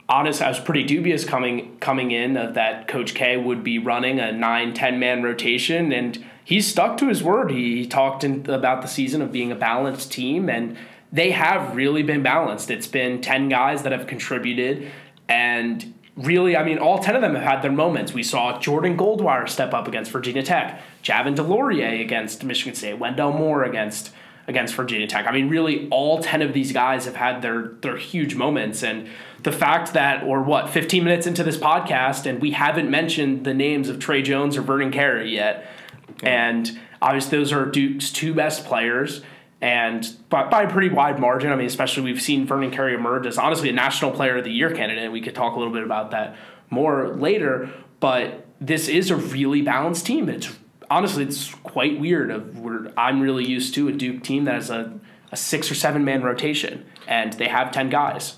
honest, 0.08 0.40
I 0.40 0.48
was 0.48 0.60
pretty 0.60 0.84
dubious 0.84 1.24
coming 1.24 1.78
coming 1.78 2.10
in 2.10 2.36
of 2.36 2.54
that 2.54 2.88
Coach 2.88 3.14
K 3.14 3.36
would 3.36 3.62
be 3.64 3.78
running 3.78 4.20
a 4.20 4.32
9 4.32 4.74
10 4.74 4.98
man 4.98 5.22
rotation 5.22 5.92
and 5.92 6.24
he's 6.48 6.66
stuck 6.66 6.96
to 6.96 7.08
his 7.08 7.22
word. 7.22 7.50
He, 7.50 7.76
he 7.76 7.86
talked 7.86 8.24
in, 8.24 8.48
about 8.48 8.80
the 8.80 8.88
season 8.88 9.20
of 9.20 9.30
being 9.30 9.52
a 9.52 9.54
balanced 9.54 10.10
team 10.10 10.48
and 10.48 10.78
they 11.12 11.30
have 11.32 11.76
really 11.76 12.02
been 12.02 12.22
balanced. 12.22 12.70
It's 12.70 12.86
been 12.86 13.20
10 13.20 13.50
guys 13.50 13.82
that 13.82 13.92
have 13.92 14.06
contributed 14.06 14.90
and 15.28 15.92
really, 16.16 16.56
I 16.56 16.64
mean, 16.64 16.78
all 16.78 17.00
10 17.00 17.14
of 17.16 17.20
them 17.20 17.34
have 17.34 17.44
had 17.44 17.60
their 17.60 17.70
moments. 17.70 18.14
We 18.14 18.22
saw 18.22 18.58
Jordan 18.58 18.96
Goldwire 18.96 19.46
step 19.46 19.74
up 19.74 19.86
against 19.86 20.10
Virginia 20.10 20.42
Tech, 20.42 20.80
Javin 21.02 21.36
DeLaurier 21.36 22.00
against 22.00 22.42
Michigan 22.42 22.74
State, 22.74 22.98
Wendell 22.98 23.32
Moore 23.32 23.64
against 23.64 24.12
against 24.46 24.74
Virginia 24.74 25.06
Tech. 25.06 25.26
I 25.26 25.32
mean, 25.32 25.50
really, 25.50 25.86
all 25.90 26.22
10 26.22 26.40
of 26.40 26.54
these 26.54 26.72
guys 26.72 27.04
have 27.04 27.16
had 27.16 27.42
their, 27.42 27.72
their 27.82 27.98
huge 27.98 28.34
moments. 28.34 28.82
And 28.82 29.06
the 29.42 29.52
fact 29.52 29.92
that, 29.92 30.24
or 30.24 30.42
what, 30.42 30.70
15 30.70 31.04
minutes 31.04 31.26
into 31.26 31.44
this 31.44 31.58
podcast, 31.58 32.24
and 32.24 32.40
we 32.40 32.52
haven't 32.52 32.90
mentioned 32.90 33.44
the 33.44 33.52
names 33.52 33.90
of 33.90 33.98
Tre 33.98 34.22
Jones 34.22 34.56
or 34.56 34.62
Vernon 34.62 34.90
Carey 34.90 35.34
yet. 35.34 35.70
Okay. 36.18 36.30
And 36.30 36.78
obviously, 37.00 37.38
those 37.38 37.52
are 37.52 37.66
Duke's 37.66 38.10
two 38.10 38.34
best 38.34 38.64
players. 38.64 39.22
And 39.60 40.08
by, 40.28 40.48
by 40.48 40.62
a 40.62 40.70
pretty 40.70 40.88
wide 40.88 41.18
margin, 41.18 41.50
I 41.50 41.56
mean, 41.56 41.66
especially 41.66 42.04
we've 42.04 42.22
seen 42.22 42.46
Vernon 42.46 42.70
Carey 42.70 42.94
emerge 42.94 43.26
as 43.26 43.38
honestly 43.38 43.68
a 43.68 43.72
National 43.72 44.12
Player 44.12 44.38
of 44.38 44.44
the 44.44 44.52
Year 44.52 44.72
candidate. 44.72 45.10
We 45.10 45.20
could 45.20 45.34
talk 45.34 45.56
a 45.56 45.58
little 45.58 45.72
bit 45.72 45.82
about 45.82 46.12
that 46.12 46.36
more 46.70 47.08
later. 47.08 47.70
But 48.00 48.46
this 48.60 48.88
is 48.88 49.10
a 49.10 49.16
really 49.16 49.62
balanced 49.62 50.06
team. 50.06 50.28
It's 50.28 50.56
honestly, 50.90 51.24
it's 51.24 51.52
quite 51.54 51.98
weird. 51.98 52.30
Of 52.30 52.58
where 52.58 52.92
I'm 52.96 53.20
really 53.20 53.44
used 53.44 53.74
to 53.74 53.88
a 53.88 53.92
Duke 53.92 54.22
team 54.22 54.44
that 54.44 54.54
has 54.54 54.70
a, 54.70 54.98
a 55.32 55.36
six 55.36 55.70
or 55.70 55.74
seven 55.74 56.04
man 56.04 56.22
rotation, 56.22 56.86
and 57.06 57.32
they 57.34 57.48
have 57.48 57.72
ten 57.72 57.90
guys. 57.90 58.36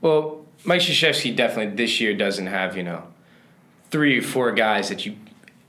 Well, 0.00 0.46
Mike 0.64 0.80
Krzyzewski 0.82 1.34
definitely 1.34 1.74
this 1.74 2.00
year 2.00 2.14
doesn't 2.14 2.46
have 2.46 2.76
you 2.76 2.82
know 2.82 3.04
three 3.90 4.18
or 4.18 4.22
four 4.22 4.52
guys 4.52 4.88
that 4.88 5.04
you 5.04 5.16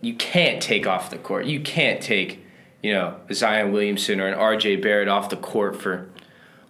you 0.04 0.14
can't 0.14 0.62
take 0.62 0.86
off 0.86 1.10
the 1.10 1.18
court. 1.18 1.46
You 1.46 1.62
can't 1.62 2.02
take 2.02 2.46
you 2.82 2.94
know 2.94 3.16
Zion 3.32 3.72
Williamson 3.72 4.20
or 4.20 4.28
an 4.28 4.34
R.J. 4.34 4.78
Barrett 4.78 5.08
off 5.08 5.30
the 5.30 5.38
court 5.38 5.82
for 5.82 6.10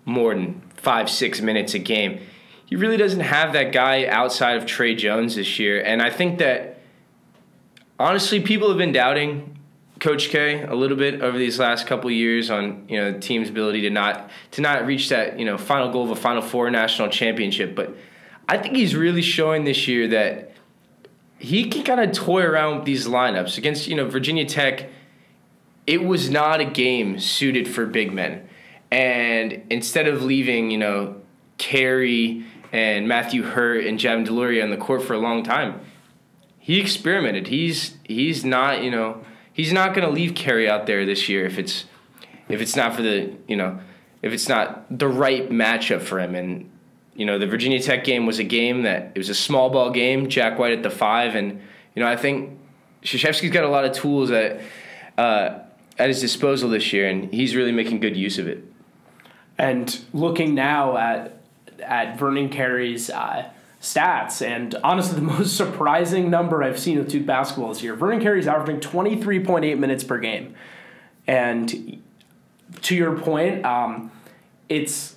more 0.06 0.34
than 0.34 0.62
five 0.75 1.10
six 1.10 1.42
minutes 1.42 1.74
a 1.74 1.80
game. 1.80 2.20
He 2.66 2.75
really 2.75 2.98
doesn't 2.98 3.22
have 3.22 3.54
that 3.54 3.72
guy 3.72 4.06
outside 4.06 4.58
of 4.58 4.66
Tre 4.66 4.96
Jones 4.96 5.36
this 5.36 5.60
year, 5.60 5.82
and 5.82 6.02
I 6.02 6.10
think 6.10 6.40
that 6.40 6.80
honestly, 8.00 8.40
people 8.40 8.70
have 8.70 8.78
been 8.78 8.94
doubting 8.94 9.58
Coach 10.00 10.30
K 10.30 10.62
a 10.62 10.75
little 10.75 10.98
bit 10.98 11.22
over 11.22 11.38
these 11.38 11.58
last 11.58 11.88
couple 11.88 12.12
years 12.12 12.52
on 12.52 12.86
you 12.88 12.98
know 13.00 13.13
the 13.13 13.20
team's 13.20 13.50
ability 13.50 13.82
to 13.82 13.90
not 13.90 14.30
to 14.52 14.62
not 14.62 14.86
reach 14.86 15.10
that 15.10 15.40
you 15.40 15.46
know 15.46 15.58
final 15.58 15.92
goal 15.92 16.04
of 16.04 16.12
a 16.12 16.16
Final 16.16 16.44
Four 16.44 16.70
national 16.70 17.10
championship. 17.10 17.75
But 17.75 17.96
I 18.48 18.58
think 18.58 18.75
he's 18.75 18.96
really 18.96 19.24
showing 19.24 19.63
this 19.63 19.88
year 19.88 20.08
that 20.10 20.52
he 21.38 21.70
can 21.70 21.84
kind 21.84 22.00
of 22.00 22.12
toy 22.12 22.44
around 22.44 22.78
with 22.78 22.86
these 22.86 23.08
lineups 23.08 23.58
against 23.58 23.88
you 23.88 23.96
know 23.96 24.08
Virginia 24.08 24.46
Tech. 24.46 24.90
It 25.86 26.04
was 26.04 26.30
not 26.30 26.62
a 26.62 26.66
game 26.66 27.20
suited 27.20 27.68
for 27.68 27.86
big 27.86 28.13
men, 28.13 28.48
and 28.92 29.63
instead 29.70 30.08
of 30.08 30.24
leaving 30.24 30.72
you 30.72 30.78
know 30.78 31.22
Carey 31.58 32.46
and 32.72 33.08
Matthew 33.08 33.44
Hurt 33.44 33.86
and 33.86 34.00
Javin 34.00 34.25
DeLaurier 34.25 34.63
on 34.63 34.70
the 34.70 34.78
court 34.78 35.04
for 35.04 35.13
a 35.13 35.20
long 35.20 35.44
time, 35.44 35.82
he 36.58 36.80
experimented. 36.80 37.48
He's 37.48 37.98
he's 38.04 38.46
not 38.46 38.84
you 38.84 38.92
know 38.92 39.24
he's 39.52 39.74
not 39.74 39.94
going 39.94 40.08
to 40.08 40.13
leave 40.13 40.36
Carey 40.36 40.70
out 40.70 40.88
there 40.88 41.06
this 41.06 41.28
year 41.28 41.46
if 41.46 41.58
it's 41.58 41.86
if 42.50 42.62
it's 42.62 42.75
not 42.75 42.96
for 42.96 43.02
the 43.02 43.34
you 43.48 43.56
know 43.56 43.80
if 44.22 44.32
it's 44.32 44.48
not 44.48 44.86
the 44.90 45.08
right 45.08 45.50
matchup 45.50 46.02
for 46.02 46.20
him. 46.20 46.34
And 46.34 46.72
you 47.15 47.25
know 47.25 47.38
the 47.38 47.48
Virginia 47.48 47.82
Tech 47.82 48.03
game 48.03 48.25
was 48.25 48.39
a 48.39 48.43
game 48.43 48.84
that 48.84 49.12
it 49.15 49.17
was 49.17 49.29
a 49.29 49.36
small 49.36 49.70
ball 49.70 49.91
game. 49.91 50.29
Jack 50.29 50.58
White 50.58 50.74
at 50.74 50.84
the 50.84 50.89
five, 50.89 51.36
and 51.36 51.62
you 51.96 52.03
know 52.03 52.08
I 52.08 52.15
think 52.15 52.60
Krzyzewski's 53.03 53.51
got 53.51 53.63
a 53.63 53.70
lot 53.70 53.86
of 53.86 53.93
tools 53.93 54.32
at 54.32 54.62
uh, 55.17 55.60
at 55.98 56.08
his 56.08 56.22
disposal 56.22 56.70
this 56.70 56.91
year, 56.93 57.08
and 57.08 57.32
he's 57.34 57.55
really 57.55 57.72
making 57.72 58.00
good 58.00 58.17
use 58.17 58.38
of 58.38 58.48
it. 58.48 58.63
And 59.58 60.00
looking 60.13 60.55
now 60.55 60.98
at 60.98 61.38
at 61.82 62.17
Vernon 62.17 62.50
Carey's 62.50 63.10
uh, 63.10 63.50
stats. 63.84 64.46
And 64.46 64.74
honestly, 64.84 65.15
the 65.20 65.25
most 65.25 65.55
surprising 65.55 66.29
number 66.29 66.63
I've 66.63 66.79
seen 66.79 66.98
with 66.98 67.10
Duke 67.10 67.25
basketball 67.25 67.70
this 67.70 67.84
year 67.84 67.96
Vernon 67.96 68.22
Carey's 68.22 68.48
averaging 68.48 68.79
23.8 68.79 69.77
minutes 69.77 70.03
per 70.03 70.17
game. 70.17 70.55
And 71.27 72.01
to 72.82 72.96
your 72.96 73.17
point, 73.17 73.63
um, 73.65 74.12
it's 74.67 75.12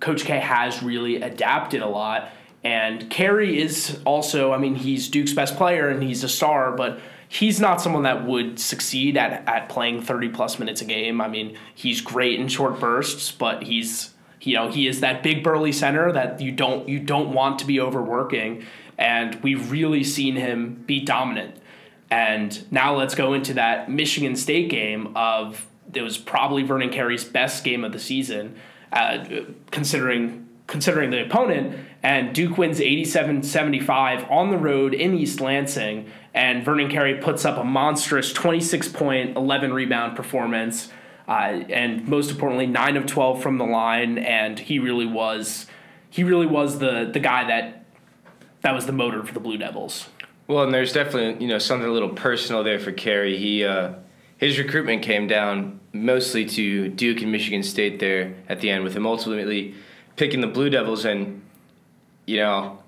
Coach 0.00 0.24
K 0.24 0.38
has 0.38 0.82
really 0.82 1.16
adapted 1.22 1.82
a 1.82 1.88
lot. 1.88 2.30
And 2.64 3.08
Carey 3.08 3.60
is 3.60 3.98
also, 4.04 4.52
I 4.52 4.58
mean, 4.58 4.74
he's 4.74 5.08
Duke's 5.08 5.32
best 5.32 5.56
player 5.56 5.88
and 5.88 6.02
he's 6.02 6.24
a 6.24 6.28
star, 6.28 6.72
but 6.72 7.00
he's 7.28 7.60
not 7.60 7.80
someone 7.80 8.02
that 8.02 8.26
would 8.26 8.58
succeed 8.58 9.16
at, 9.16 9.48
at 9.48 9.68
playing 9.68 10.02
30 10.02 10.30
plus 10.30 10.58
minutes 10.58 10.82
a 10.82 10.84
game. 10.84 11.20
I 11.20 11.28
mean, 11.28 11.56
he's 11.74 12.00
great 12.00 12.40
in 12.40 12.48
short 12.48 12.80
bursts, 12.80 13.30
but 13.30 13.62
he's 13.62 14.14
you 14.40 14.54
know 14.54 14.68
he 14.70 14.86
is 14.86 15.00
that 15.00 15.22
big 15.22 15.42
burly 15.42 15.72
center 15.72 16.12
that 16.12 16.40
you 16.40 16.52
don't 16.52 16.88
you 16.88 16.98
don't 16.98 17.32
want 17.32 17.58
to 17.58 17.66
be 17.66 17.80
overworking 17.80 18.64
and 18.96 19.34
we've 19.42 19.70
really 19.70 20.04
seen 20.04 20.36
him 20.36 20.74
be 20.86 21.00
dominant 21.00 21.56
and 22.10 22.70
now 22.72 22.94
let's 22.94 23.14
go 23.14 23.34
into 23.34 23.54
that 23.54 23.90
michigan 23.90 24.36
state 24.36 24.70
game 24.70 25.12
of 25.16 25.66
it 25.92 26.02
was 26.02 26.18
probably 26.18 26.62
vernon 26.62 26.90
carey's 26.90 27.24
best 27.24 27.64
game 27.64 27.84
of 27.84 27.92
the 27.92 27.98
season 27.98 28.54
uh, 28.92 29.24
considering 29.70 30.46
considering 30.66 31.10
the 31.10 31.24
opponent 31.24 31.78
and 32.02 32.34
duke 32.34 32.58
wins 32.58 32.78
87-75 32.78 34.30
on 34.30 34.50
the 34.50 34.58
road 34.58 34.92
in 34.92 35.14
east 35.14 35.40
lansing 35.40 36.10
and 36.34 36.62
vernon 36.62 36.90
carey 36.90 37.14
puts 37.14 37.46
up 37.46 37.56
a 37.56 37.64
monstrous 37.64 38.34
26 38.34 38.88
point 38.88 39.36
11 39.36 39.72
rebound 39.72 40.14
performance 40.14 40.90
uh, 41.28 41.62
and 41.68 42.08
most 42.08 42.30
importantly, 42.30 42.66
nine 42.66 42.96
of 42.96 43.04
twelve 43.04 43.42
from 43.42 43.58
the 43.58 43.66
line, 43.66 44.16
and 44.16 44.58
he 44.58 44.78
really 44.78 45.04
was 45.04 45.66
he 46.08 46.24
really 46.24 46.46
was 46.46 46.78
the 46.78 47.10
the 47.12 47.20
guy 47.20 47.46
that 47.46 47.84
that 48.62 48.74
was 48.74 48.86
the 48.86 48.92
motor 48.92 49.22
for 49.22 49.34
the 49.34 49.40
Blue 49.40 49.58
Devils. 49.58 50.08
Well, 50.46 50.64
and 50.64 50.72
there's 50.72 50.94
definitely 50.94 51.44
you 51.44 51.48
know 51.48 51.58
something 51.58 51.86
a 51.86 51.92
little 51.92 52.08
personal 52.08 52.64
there 52.64 52.78
for 52.78 52.92
Carey. 52.92 53.36
He 53.36 53.62
uh, 53.62 53.92
his 54.38 54.58
recruitment 54.58 55.02
came 55.02 55.26
down 55.26 55.80
mostly 56.04 56.44
to 56.46 56.88
Duke 56.88 57.22
and 57.22 57.32
Michigan 57.32 57.62
State 57.62 57.98
there 57.98 58.34
at 58.48 58.60
the 58.60 58.70
end, 58.70 58.84
with 58.84 58.94
him 58.94 59.06
ultimately 59.06 59.74
picking 60.16 60.40
the 60.40 60.46
Blue 60.46 60.70
Devils. 60.70 61.04
And 61.04 61.42
you 62.26 62.36
know, 62.38 62.78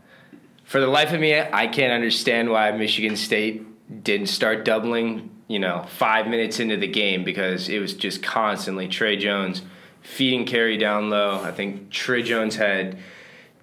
for 0.64 0.80
the 0.80 0.86
life 0.86 1.12
of 1.12 1.20
me, 1.20 1.38
I 1.38 1.66
can't 1.66 1.92
understand 1.92 2.50
why 2.50 2.70
Michigan 2.72 3.16
State 3.16 3.66
didn't 4.04 4.28
start 4.28 4.64
doubling 4.64 5.30
you 5.50 5.58
know, 5.58 5.84
five 5.96 6.28
minutes 6.28 6.60
into 6.60 6.76
the 6.76 6.86
game 6.86 7.24
because 7.24 7.68
it 7.68 7.80
was 7.80 7.92
just 7.92 8.22
constantly 8.22 8.86
Tre 8.86 9.16
Jones 9.16 9.62
feeding 10.00 10.46
Carey 10.46 10.76
down 10.76 11.10
low. 11.10 11.42
I 11.42 11.50
think 11.50 11.90
Tre 11.90 12.22
Jones 12.22 12.54
had 12.54 12.96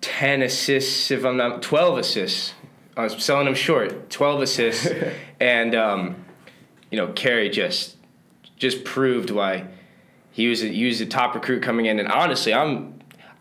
10 0.01 0.41
assists, 0.41 1.11
if 1.11 1.23
I'm 1.23 1.37
not, 1.37 1.61
12 1.61 1.99
assists. 1.99 2.53
I 2.97 3.03
was 3.03 3.23
selling 3.23 3.47
him 3.47 3.55
short, 3.55 4.09
12 4.09 4.41
assists. 4.41 4.87
and, 5.39 5.73
um, 5.75 6.25
you 6.91 6.97
know, 6.97 7.07
Carey 7.13 7.49
just 7.49 7.95
just 8.57 8.83
proved 8.83 9.29
why 9.29 9.67
he 10.31 10.47
was 10.47 10.61
a, 10.63 10.67
he 10.67 10.85
was 10.85 11.01
a 11.01 11.05
top 11.05 11.33
recruit 11.33 11.63
coming 11.63 11.85
in. 11.85 11.99
And 11.99 12.07
honestly, 12.09 12.53
I'm 12.53 12.99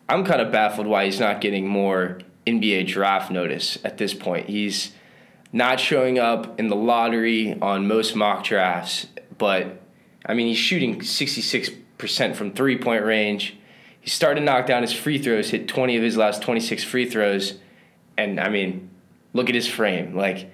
I'm 0.09 0.25
kind 0.25 0.41
of 0.41 0.53
baffled 0.53 0.87
why 0.87 1.05
he's 1.07 1.19
not 1.19 1.41
getting 1.41 1.67
more 1.67 2.21
NBA 2.47 2.87
draft 2.87 3.31
notice 3.31 3.79
at 3.85 3.99
this 3.99 4.15
point. 4.15 4.49
He's 4.49 4.93
not 5.53 5.81
showing 5.81 6.19
up 6.19 6.59
in 6.61 6.69
the 6.69 6.77
lottery 6.77 7.59
on 7.61 7.89
most 7.89 8.15
mock 8.15 8.45
drafts, 8.45 9.09
but 9.37 9.83
I 10.25 10.35
mean, 10.35 10.49
he's 10.49 10.59
shooting 10.59 11.01
66% 11.01 12.35
from 12.35 12.53
three 12.53 12.79
point 12.79 13.05
range. 13.05 13.57
He 14.01 14.11
started 14.11 14.41
to 14.41 14.47
knock 14.47 14.67
down 14.67 14.83
his 14.83 14.93
free 14.93 15.19
throws, 15.19 15.51
hit 15.51 15.67
20 15.67 15.97
of 15.97 16.03
his 16.03 16.17
last 16.17 16.43
26 16.43 16.85
free 16.85 17.11
throws. 17.11 17.59
And 18.17 18.39
I 18.39 18.49
mean, 18.49 18.91
look 19.33 19.49
at 19.49 19.55
his 19.55 19.67
frame. 19.67 20.15
Like, 20.15 20.53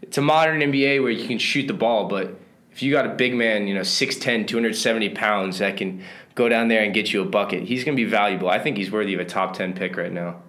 it's 0.00 0.16
a 0.16 0.22
modern 0.22 0.60
NBA 0.60 1.02
where 1.02 1.10
you 1.10 1.26
can 1.26 1.38
shoot 1.38 1.66
the 1.66 1.74
ball, 1.74 2.08
but 2.08 2.38
if 2.76 2.82
you 2.82 2.92
got 2.92 3.06
a 3.06 3.14
big 3.14 3.34
man, 3.34 3.66
you 3.66 3.74
know, 3.74 3.80
6'10, 3.80 4.46
270 4.46 5.08
pounds 5.08 5.60
that 5.60 5.78
can 5.78 6.02
go 6.34 6.46
down 6.46 6.68
there 6.68 6.82
and 6.82 6.92
get 6.92 7.10
you 7.10 7.22
a 7.22 7.24
bucket, 7.24 7.62
he's 7.62 7.84
going 7.84 7.96
to 7.96 8.04
be 8.04 8.08
valuable. 8.08 8.50
I 8.50 8.58
think 8.58 8.76
he's 8.76 8.90
worthy 8.90 9.14
of 9.14 9.20
a 9.20 9.24
top 9.24 9.56
10 9.56 9.72
pick 9.72 9.96
right 9.96 10.12
now. 10.12 10.42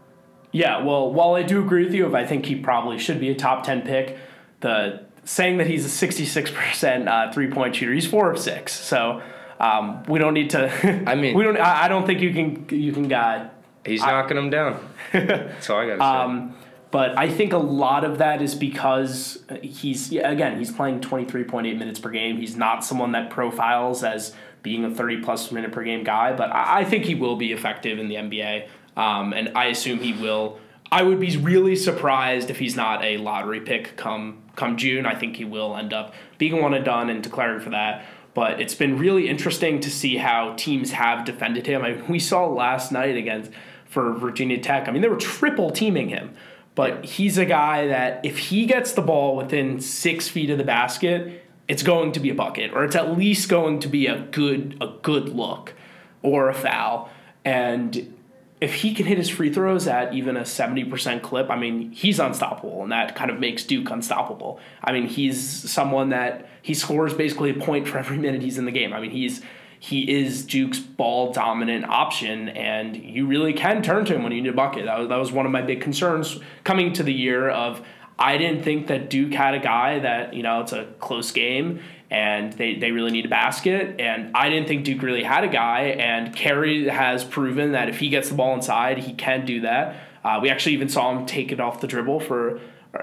Yeah, 0.51 0.83
well, 0.83 1.13
while 1.13 1.35
I 1.35 1.43
do 1.43 1.63
agree 1.63 1.85
with 1.85 1.93
you, 1.93 2.05
if 2.05 2.13
I 2.13 2.25
think 2.25 2.45
he 2.45 2.55
probably 2.55 2.99
should 2.99 3.21
be 3.21 3.29
a 3.29 3.35
top 3.35 3.63
ten 3.63 3.81
pick, 3.81 4.17
the 4.61 5.05
saying 5.23 5.57
that 5.57 5.67
he's 5.67 5.85
a 5.85 5.89
sixty 5.89 6.25
six 6.25 6.49
percent 6.49 7.07
uh, 7.07 7.31
three 7.31 7.51
point 7.51 7.75
shooter, 7.75 7.93
he's 7.93 8.07
four 8.07 8.31
of 8.31 8.39
six, 8.39 8.73
so 8.73 9.21
um, 9.59 10.03
we 10.07 10.19
don't 10.19 10.33
need 10.33 10.51
to. 10.51 10.69
I 11.07 11.15
mean, 11.15 11.35
we 11.37 11.43
don't. 11.43 11.57
I, 11.57 11.83
I, 11.83 11.87
don't 11.87 12.05
think 12.05 12.21
you 12.21 12.33
can 12.33 12.65
you 12.69 12.93
can. 12.93 13.11
Uh, 13.11 13.49
he's 13.85 14.01
knocking 14.01 14.37
him 14.37 14.49
down. 14.49 14.79
That's 15.11 15.69
all 15.69 15.79
I 15.79 15.95
got 15.95 15.95
to 15.95 15.99
say. 15.99 16.66
But 16.89 17.17
I 17.17 17.29
think 17.29 17.53
a 17.53 17.57
lot 17.57 18.03
of 18.05 18.19
that 18.19 18.41
is 18.41 18.55
because 18.55 19.43
he's 19.61 20.11
again 20.11 20.57
he's 20.57 20.71
playing 20.71 21.01
twenty 21.01 21.25
three 21.25 21.43
point 21.43 21.67
eight 21.67 21.77
minutes 21.77 21.99
per 21.99 22.09
game. 22.09 22.37
He's 22.37 22.55
not 22.55 22.85
someone 22.85 23.11
that 23.11 23.29
profiles 23.29 24.03
as 24.03 24.33
being 24.63 24.85
a 24.85 24.93
thirty 24.93 25.21
plus 25.21 25.51
minute 25.51 25.71
per 25.71 25.83
game 25.83 26.03
guy, 26.03 26.33
but 26.33 26.49
I, 26.51 26.79
I 26.79 26.85
think 26.85 27.05
he 27.05 27.15
will 27.15 27.35
be 27.35 27.51
effective 27.51 27.99
in 27.99 28.07
the 28.07 28.15
NBA 28.15 28.67
um, 28.97 29.31
and 29.31 29.55
I 29.55 29.65
assume 29.65 29.99
he 29.99 30.11
will. 30.13 30.59
I 30.91 31.03
would 31.03 31.19
be 31.19 31.37
really 31.37 31.75
surprised 31.75 32.49
if 32.49 32.57
he's 32.59 32.75
not 32.75 33.03
a 33.03 33.17
lottery 33.17 33.61
pick 33.61 33.95
come 33.95 34.41
come 34.55 34.75
June. 34.75 35.05
I 35.05 35.15
think 35.15 35.35
he 35.37 35.45
will 35.45 35.77
end 35.77 35.93
up 35.93 36.13
being 36.37 36.61
one 36.61 36.73
and 36.73 36.83
done 36.83 37.09
and 37.09 37.21
declaring 37.21 37.61
for 37.61 37.69
that. 37.69 38.05
But 38.33 38.59
it's 38.59 38.75
been 38.75 38.97
really 38.97 39.29
interesting 39.29 39.79
to 39.81 39.89
see 39.89 40.17
how 40.17 40.53
teams 40.57 40.91
have 40.91 41.25
defended 41.25 41.65
him. 41.65 41.83
I 41.83 41.93
mean, 41.93 42.07
we 42.07 42.19
saw 42.19 42.47
last 42.47 42.91
night 42.91 43.17
against 43.17 43.51
for 43.85 44.13
Virginia 44.13 44.59
Tech. 44.59 44.87
I 44.87 44.91
mean, 44.91 45.01
they 45.01 45.07
were 45.07 45.15
triple 45.15 45.71
teaming 45.71 46.09
him. 46.09 46.35
But 46.77 47.05
he's 47.05 47.39
a 47.39 47.45
guy 47.45 47.87
that 47.87 48.23
if 48.23 48.37
he 48.37 48.67
gets 48.67 48.91
the 48.91 49.01
ball 49.01 49.35
within 49.35 49.79
six 49.79 50.27
feet 50.27 50.51
of 50.51 50.59
the 50.59 50.63
basket, 50.63 51.43
it's 51.67 51.81
going 51.81 52.11
to 52.11 52.19
be 52.19 52.29
a 52.29 52.35
bucket, 52.35 52.71
or 52.71 52.83
it's 52.83 52.95
at 52.95 53.17
least 53.17 53.49
going 53.49 53.79
to 53.79 53.87
be 53.87 54.05
a 54.05 54.19
good 54.31 54.77
a 54.79 54.93
good 55.01 55.29
look 55.29 55.73
or 56.21 56.49
a 56.49 56.53
foul. 56.53 57.09
And 57.43 58.15
if 58.61 58.75
he 58.75 58.93
can 58.93 59.07
hit 59.07 59.17
his 59.17 59.27
free 59.27 59.51
throws 59.51 59.87
at 59.87 60.13
even 60.13 60.37
a 60.37 60.41
70% 60.41 61.23
clip, 61.23 61.49
I 61.49 61.55
mean, 61.55 61.93
he's 61.93 62.19
unstoppable, 62.19 62.83
and 62.83 62.91
that 62.91 63.15
kind 63.15 63.31
of 63.31 63.39
makes 63.39 63.63
Duke 63.63 63.89
unstoppable. 63.89 64.59
I 64.83 64.91
mean, 64.91 65.07
he's 65.07 65.41
someone 65.41 66.09
that 66.09 66.47
he 66.61 66.75
scores 66.75 67.11
basically 67.11 67.49
a 67.49 67.55
point 67.55 67.87
for 67.87 67.97
every 67.97 68.19
minute 68.19 68.43
he's 68.43 68.59
in 68.59 68.65
the 68.65 68.71
game. 68.71 68.93
I 68.93 69.01
mean, 69.01 69.11
he's 69.11 69.41
he 69.79 70.09
is 70.11 70.45
Duke's 70.45 70.79
ball 70.79 71.31
dominant 71.31 71.85
option, 71.85 72.49
and 72.49 72.95
you 72.95 73.27
really 73.27 73.53
can 73.53 73.81
turn 73.81 74.05
to 74.05 74.15
him 74.15 74.23
when 74.23 74.31
you 74.31 74.41
need 74.41 74.49
a 74.49 74.53
bucket. 74.53 74.85
That 74.85 74.99
was, 74.99 75.09
that 75.09 75.17
was 75.17 75.31
one 75.31 75.45
of 75.45 75.51
my 75.51 75.61
big 75.61 75.81
concerns 75.81 76.39
coming 76.63 76.93
to 76.93 77.03
the 77.03 77.13
year 77.13 77.49
of 77.49 77.85
I 78.19 78.37
didn't 78.37 78.63
think 78.63 78.87
that 78.87 79.09
Duke 79.09 79.33
had 79.33 79.53
a 79.53 79.59
guy 79.59 79.99
that, 79.99 80.33
you 80.33 80.41
know, 80.41 80.61
it's 80.61 80.73
a 80.73 80.85
close 80.99 81.31
game 81.31 81.81
and 82.09 82.53
they, 82.53 82.75
they 82.75 82.91
really 82.91 83.11
need 83.11 83.25
a 83.25 83.29
basket. 83.29 83.99
And 83.99 84.35
I 84.35 84.49
didn't 84.49 84.67
think 84.67 84.85
Duke 84.85 85.01
really 85.01 85.23
had 85.23 85.43
a 85.43 85.47
guy. 85.47 85.95
And 85.99 86.35
Carey 86.35 86.87
has 86.87 87.23
proven 87.23 87.73
that 87.73 87.89
if 87.89 87.99
he 87.99 88.09
gets 88.09 88.29
the 88.29 88.35
ball 88.35 88.55
inside, 88.55 88.97
he 88.97 89.13
can 89.13 89.45
do 89.45 89.61
that. 89.61 89.95
Uh, 90.23 90.39
we 90.41 90.49
actually 90.49 90.73
even 90.73 90.89
saw 90.89 91.15
him 91.15 91.25
take 91.25 91.51
it 91.51 91.59
off 91.59 91.79
the 91.79 91.87
dribble 91.87 92.21
for 92.21 92.59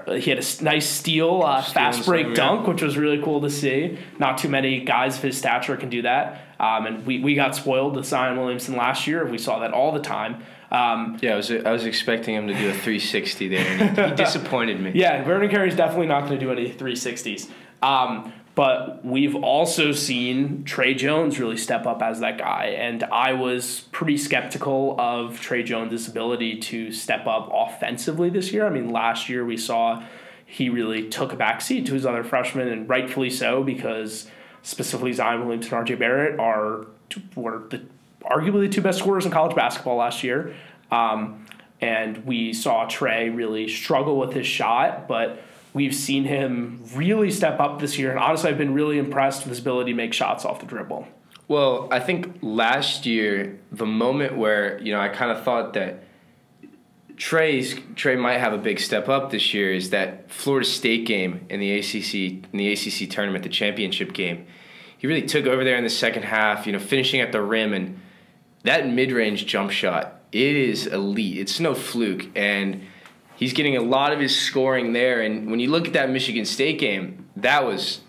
he 0.07 0.29
had 0.29 0.39
a 0.39 0.63
nice 0.63 0.89
steal, 0.89 1.43
uh, 1.43 1.61
fast 1.61 2.05
break 2.05 2.27
yeah. 2.27 2.33
dunk, 2.33 2.67
which 2.67 2.81
was 2.81 2.97
really 2.97 3.21
cool 3.21 3.39
to 3.41 3.49
see. 3.49 3.97
Not 4.19 4.37
too 4.37 4.49
many 4.49 4.83
guys 4.83 5.17
of 5.17 5.23
his 5.23 5.37
stature 5.37 5.77
can 5.77 5.89
do 5.89 6.01
that. 6.01 6.41
Um, 6.59 6.85
and 6.85 7.05
we, 7.05 7.19
we 7.19 7.35
got 7.35 7.55
spoiled 7.55 7.95
with 7.95 8.05
Zion 8.05 8.37
Williamson 8.37 8.75
last 8.75 9.07
year. 9.07 9.25
We 9.25 9.37
saw 9.37 9.59
that 9.59 9.73
all 9.73 9.91
the 9.91 9.99
time. 9.99 10.43
Um, 10.71 11.17
Yeah, 11.21 11.33
I 11.33 11.35
was 11.35 11.51
I 11.51 11.71
was 11.71 11.85
expecting 11.85 12.35
him 12.35 12.47
to 12.47 12.53
do 12.53 12.69
a 12.69 12.73
360 12.73 13.47
there, 13.49 13.65
and 13.65 13.97
he, 13.97 14.03
he 14.03 14.11
disappointed 14.15 14.79
me. 14.79 14.91
yeah, 14.95 15.23
Vernon 15.23 15.49
Carey's 15.49 15.75
definitely 15.75 16.07
not 16.07 16.21
going 16.27 16.39
to 16.39 16.39
do 16.39 16.51
any 16.51 16.71
360s. 16.71 17.49
Um, 17.81 18.33
but 18.55 19.03
we've 19.05 19.35
also 19.35 19.91
seen 19.91 20.63
Tre 20.63 20.93
Jones 20.93 21.39
really 21.39 21.57
step 21.57 21.85
up 21.85 22.01
as 22.01 22.21
that 22.21 22.37
guy. 22.37 22.67
And 22.67 23.03
I 23.03 23.33
was 23.33 23.81
pretty 23.91 24.17
skeptical 24.17 24.95
of 24.97 25.41
Tre 25.41 25.61
Jones' 25.61 26.07
ability 26.07 26.59
to 26.61 26.91
step 26.93 27.27
up 27.27 27.51
offensively 27.53 28.29
this 28.29 28.53
year. 28.53 28.65
I 28.65 28.69
mean, 28.69 28.89
last 28.91 29.27
year 29.27 29.43
we 29.43 29.57
saw 29.57 30.03
he 30.45 30.69
really 30.69 31.09
took 31.09 31.33
a 31.33 31.35
backseat 31.35 31.85
to 31.87 31.93
his 31.93 32.05
other 32.05 32.23
freshmen, 32.23 32.69
and 32.69 32.87
rightfully 32.87 33.29
so, 33.29 33.61
because 33.61 34.29
specifically 34.65 35.13
Zion 35.13 35.41
Williamson 35.41 35.75
and 35.75 35.87
RJ 35.87 35.99
Barrett 35.99 36.39
are 36.39 36.87
were 37.35 37.63
the 37.69 37.81
arguably 38.23 38.61
the 38.61 38.69
two 38.69 38.81
best 38.81 38.97
scorers 38.97 39.25
in 39.25 39.31
college 39.31 39.55
basketball 39.55 39.97
last 39.97 40.23
year. 40.23 40.55
Um, 40.91 41.45
and 41.79 42.25
we 42.25 42.51
saw 42.51 42.85
Tre 42.85 43.29
really 43.29 43.67
struggle 43.67 44.17
with 44.17 44.33
his 44.33 44.47
shot, 44.47 45.07
but 45.07 45.39
we've 45.73 45.93
seen 45.93 46.23
him 46.23 46.83
really 46.95 47.29
step 47.29 47.59
up 47.59 47.79
this 47.79 47.99
year. 47.99 48.09
And 48.09 48.19
honestly, 48.19 48.49
I've 48.49 48.57
been 48.57 48.73
really 48.73 48.97
impressed 48.97 49.43
with 49.43 49.49
his 49.49 49.59
ability 49.59 49.91
to 49.91 49.95
make 49.95 50.13
shots 50.13 50.45
off 50.45 50.59
the 50.59 50.65
dribble. 50.65 51.07
Well, 51.47 51.87
I 51.91 51.99
think 51.99 52.39
last 52.41 53.05
year 53.05 53.59
the 53.71 53.85
moment 53.85 54.35
where 54.35 54.81
you 54.81 54.91
know 54.91 54.99
I 54.99 55.09
kind 55.09 55.31
of 55.31 55.43
thought 55.43 55.73
that 55.73 56.04
Tre's 57.17 57.75
Tre 57.95 58.15
might 58.15 58.39
have 58.39 58.53
a 58.53 58.57
big 58.57 58.79
step 58.79 59.07
up 59.07 59.31
this 59.31 59.53
year 59.53 59.73
is 59.73 59.91
that 59.91 60.29
Florida 60.29 60.65
State 60.67 61.05
game 61.05 61.45
in 61.49 61.59
the 61.59 61.79
ACC 61.79 62.43
in 62.51 62.57
the 62.57 62.71
ACC 62.73 63.09
tournament, 63.09 63.43
the 63.43 63.49
championship 63.49 64.13
game. 64.13 64.45
He 64.97 65.07
really 65.07 65.23
took 65.23 65.45
over 65.45 65.63
there 65.63 65.77
in 65.77 65.83
the 65.83 65.89
second 65.89 66.23
half, 66.23 66.65
you 66.65 66.73
know, 66.73 66.79
finishing 66.79 67.21
at 67.21 67.31
the 67.31 67.41
rim 67.41 67.73
and 67.73 67.99
that 68.63 68.87
mid-range 68.87 69.45
jump 69.45 69.71
shot. 69.71 70.21
It 70.31 70.55
is 70.55 70.87
elite. 70.87 71.37
It's 71.37 71.59
no 71.59 71.73
fluke 71.73 72.27
and 72.35 72.81
he's 73.35 73.53
getting 73.53 73.77
a 73.77 73.81
lot 73.81 74.11
of 74.11 74.19
his 74.19 74.35
scoring 74.35 74.93
there 74.93 75.21
and 75.21 75.49
when 75.49 75.59
you 75.59 75.69
look 75.69 75.87
at 75.87 75.93
that 75.93 76.09
Michigan 76.09 76.45
State 76.45 76.79
game, 76.79 77.29
that 77.37 77.65
was 77.65 78.01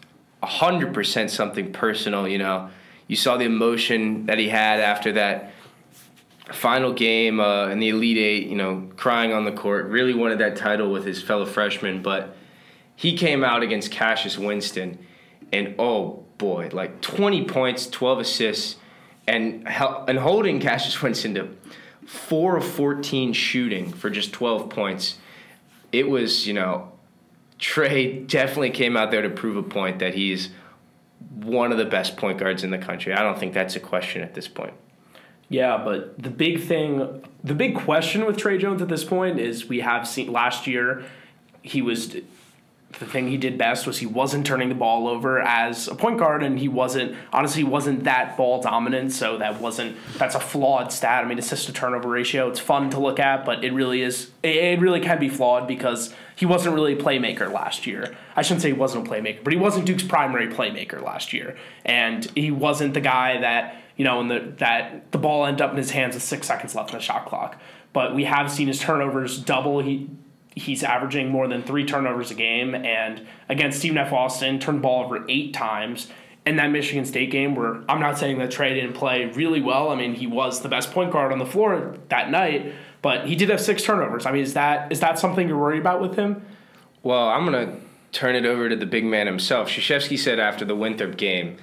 100% 0.43 1.31
something 1.31 1.73
personal, 1.73 2.27
you 2.27 2.39
know. 2.39 2.71
You 3.09 3.17
saw 3.17 3.37
the 3.37 3.45
emotion 3.45 4.27
that 4.27 4.39
he 4.39 4.49
had 4.49 4.81
after 4.81 5.13
that 5.13 5.53
final 6.53 6.93
game 6.93 7.41
uh, 7.41 7.69
in 7.69 7.81
the 7.81 7.88
Elite 7.88 8.19
Eight, 8.19 8.47
you 8.49 8.57
know, 8.57 8.88
crying 8.97 9.33
on 9.33 9.45
the 9.45 9.53
court, 9.53 9.87
really 9.87 10.15
wanted 10.15 10.38
that 10.38 10.57
title 10.57 10.91
with 10.91 11.05
his 11.05 11.23
fellow 11.23 11.47
freshman, 11.47 12.03
but 12.03 12.37
he 12.95 13.17
came 13.17 13.45
out 13.45 13.62
against 13.62 13.91
Cassius 13.91 14.38
Winston, 14.38 14.99
and 15.53 15.75
oh 15.79 16.25
boy, 16.38 16.71
like 16.73 17.00
20 17.00 17.45
points, 17.45 17.87
12 17.87 18.21
assists, 18.21 18.76
and 19.26 19.67
and 19.69 20.19
holding 20.19 20.61
Cassius 20.61 21.00
Winston 21.03 21.35
to 21.35 21.49
four 22.07 22.57
of 22.57 22.65
14 22.65 23.33
shooting 23.33 23.93
for 23.93 24.09
just 24.09 24.33
12 24.33 24.71
points. 24.71 25.19
It 25.93 26.09
was, 26.09 26.47
you 26.47 26.55
know, 26.55 26.93
Tre 27.59 28.21
definitely 28.21 28.71
came 28.71 28.97
out 28.97 29.11
there 29.11 29.23
to 29.23 29.31
prove 29.31 29.57
a 29.57 29.62
point 29.62 29.99
that 29.99 30.15
he's 30.15 30.50
one 31.35 31.73
of 31.73 31.79
the 31.79 31.85
best 31.85 32.17
point 32.17 32.38
guards 32.38 32.62
in 32.62 32.71
the 32.71 32.79
country. 32.79 33.12
I 33.12 33.23
don't 33.23 33.38
think 33.38 33.55
that's 33.55 33.76
a 33.76 33.81
question 33.81 34.23
at 34.23 34.35
this 34.35 34.47
point. 34.47 34.75
Yeah, 35.49 35.81
but 35.83 36.21
the 36.21 36.31
big 36.31 36.62
thing, 36.62 37.23
the 37.45 37.55
big 37.55 37.76
question 37.76 38.25
with 38.25 38.37
Tre 38.37 38.59
Jones 38.59 38.83
at 38.83 38.88
this 38.88 39.05
point 39.05 39.38
is 39.38 39.69
we 39.69 39.81
have 39.81 40.07
seen 40.07 40.33
last 40.33 40.67
year 40.67 41.05
he 41.62 41.83
was 41.83 42.17
the 42.99 43.05
thing 43.05 43.29
he 43.29 43.37
did 43.37 43.59
best 43.59 43.87
was 43.87 43.99
he 43.99 44.07
wasn't 44.07 44.47
turning 44.47 44.69
the 44.69 44.75
ball 44.75 45.07
over 45.07 45.41
as 45.41 45.87
a 45.88 45.95
point 45.95 46.19
guard 46.19 46.43
and 46.43 46.59
he 46.59 46.69
wasn't 46.69 47.15
honestly 47.33 47.62
wasn't 47.62 48.05
that 48.05 48.37
ball 48.37 48.62
dominant 48.62 49.12
so 49.12 49.37
that 49.37 49.61
wasn't 49.61 49.97
that's 50.17 50.35
a 50.35 50.41
flawed 50.41 50.93
stat. 50.93 51.25
I 51.25 51.29
mean 51.29 51.38
assist 51.38 51.67
to 51.67 51.73
turnover 51.73 52.09
ratio 52.09 52.49
it's 52.49 52.61
fun 52.61 52.88
to 52.91 53.00
look 53.00 53.19
at 53.19 53.45
but 53.45 53.65
it 53.65 53.73
really 53.73 54.03
is 54.03 54.31
it, 54.43 54.57
it 54.57 54.81
really 54.81 55.00
can 55.00 55.19
be 55.19 55.29
flawed 55.29 55.69
because 55.69 56.15
he 56.37 56.47
wasn't 56.47 56.75
really 56.75 56.95
a 56.95 56.97
playmaker 56.97 57.53
last 57.53 57.87
year. 57.87 58.17
I 58.35 58.43
shouldn't 58.43 58.62
say 58.62 58.69
he 58.69 58.75
wasn't 58.75 59.07
a 59.07 59.11
playmaker 59.11 59.45
but 59.45 59.53
he 59.53 59.59
wasn't 59.59 59.85
duke's 59.85 60.05
primary 60.05 60.49
playmaker 60.49 61.03
last 61.03 61.33
year. 61.33 61.57
And 61.85 62.25
he 62.35 62.50
wasn't 62.50 62.94
the 62.94 63.01
guy 63.03 63.40
that 63.40 63.77
you 63.96 64.04
know 64.04 64.20
and 64.20 64.30
the 64.30 64.52
that 64.59 65.11
the 65.12 65.18
ball 65.18 65.46
ended 65.46 65.62
up 65.62 65.70
in 65.70 65.76
his 65.76 65.90
hands 65.90 66.14
with 66.14 66.22
six 66.22 66.46
seconds 66.46 66.74
left 66.74 66.90
in 66.90 66.96
the 66.96 67.02
shot 67.02 67.26
clock 67.26 67.56
but 67.92 68.14
we 68.14 68.24
have 68.24 68.50
seen 68.50 68.68
his 68.68 68.80
turnovers 68.80 69.38
double 69.38 69.80
he 69.80 70.09
he's 70.56 70.82
averaging 70.82 71.28
more 71.28 71.46
than 71.46 71.62
three 71.62 71.85
turnovers 71.85 72.32
a 72.32 72.35
game. 72.35 72.74
And 72.74 73.26
against 73.48 73.78
Stephen 73.78 73.98
F. 73.98 74.12
Austin, 74.12 74.59
turned 74.59 74.82
ball 74.82 75.04
over 75.04 75.24
eight 75.28 75.54
times. 75.54 76.11
In 76.44 76.54
that 76.56 76.70
Michigan 76.70 77.04
State 77.04 77.32
game, 77.32 77.56
where 77.56 77.82
I'm 77.88 77.98
not 77.98 78.18
saying 78.18 78.38
that 78.38 78.52
Tre 78.52 78.72
didn't 78.72 78.92
play 78.92 79.24
really 79.24 79.61
well. 79.61 79.90
I 79.90 79.96
mean, 79.96 80.14
he 80.14 80.28
was 80.28 80.61
the 80.61 80.68
best 80.68 80.92
point 80.92 81.11
guard 81.11 81.32
on 81.32 81.40
the 81.40 81.44
floor 81.44 81.96
that 82.09 82.30
night, 82.30 82.72
but 83.02 83.26
he 83.26 83.35
did 83.35 83.48
have 83.48 83.61
six 83.61 83.82
turnovers. 83.82 84.26
I 84.26 84.30
mean, 84.30 84.42
is 84.42 84.54
that 84.54 84.92
is 84.92 85.00
that 85.00 85.18
something 85.18 85.48
you're 85.48 85.59
worried 85.59 85.80
about 85.80 86.00
with 86.00 86.14
him? 86.14 86.46
Well, 87.02 87.26
I'm 87.26 87.50
to 87.50 87.80
turn 88.12 88.37
it 88.37 88.46
over 88.46 88.68
to 88.68 88.76
the 88.76 88.87
big 88.87 89.04
man 89.04 89.26
himself. 89.26 89.68
Krzyzewski 89.70 90.16
said 90.16 90.38
after 90.38 90.64
the 90.64 90.76
Winthrop 90.76 91.16
game, 91.16 91.56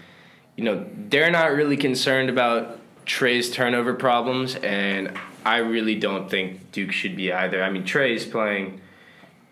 you 0.55 0.63
know, 0.63 0.85
they're 1.09 1.31
not 1.31 1.53
really 1.53 1.77
concerned 1.77 2.29
about 2.29 2.79
Tre's 3.05 3.51
turnover 3.51 3.93
problems, 3.93 4.55
and 4.55 5.17
I 5.45 5.57
really 5.57 5.95
don't 5.95 6.29
think 6.29 6.71
Duke 6.71 6.91
should 6.91 7.15
be 7.15 7.31
either. 7.33 7.63
I 7.63 7.69
mean, 7.69 7.83
Tre's 7.83 8.25
playing, 8.25 8.81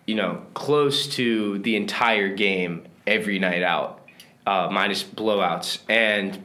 you 0.05 0.15
know, 0.15 0.43
close 0.53 1.07
to 1.15 1.59
the 1.59 1.75
entire 1.75 2.33
game 2.33 2.83
every 3.05 3.39
night 3.39 3.63
out, 3.63 4.07
uh, 4.45 4.69
minus 4.71 5.03
blowouts. 5.03 5.79
And 5.89 6.43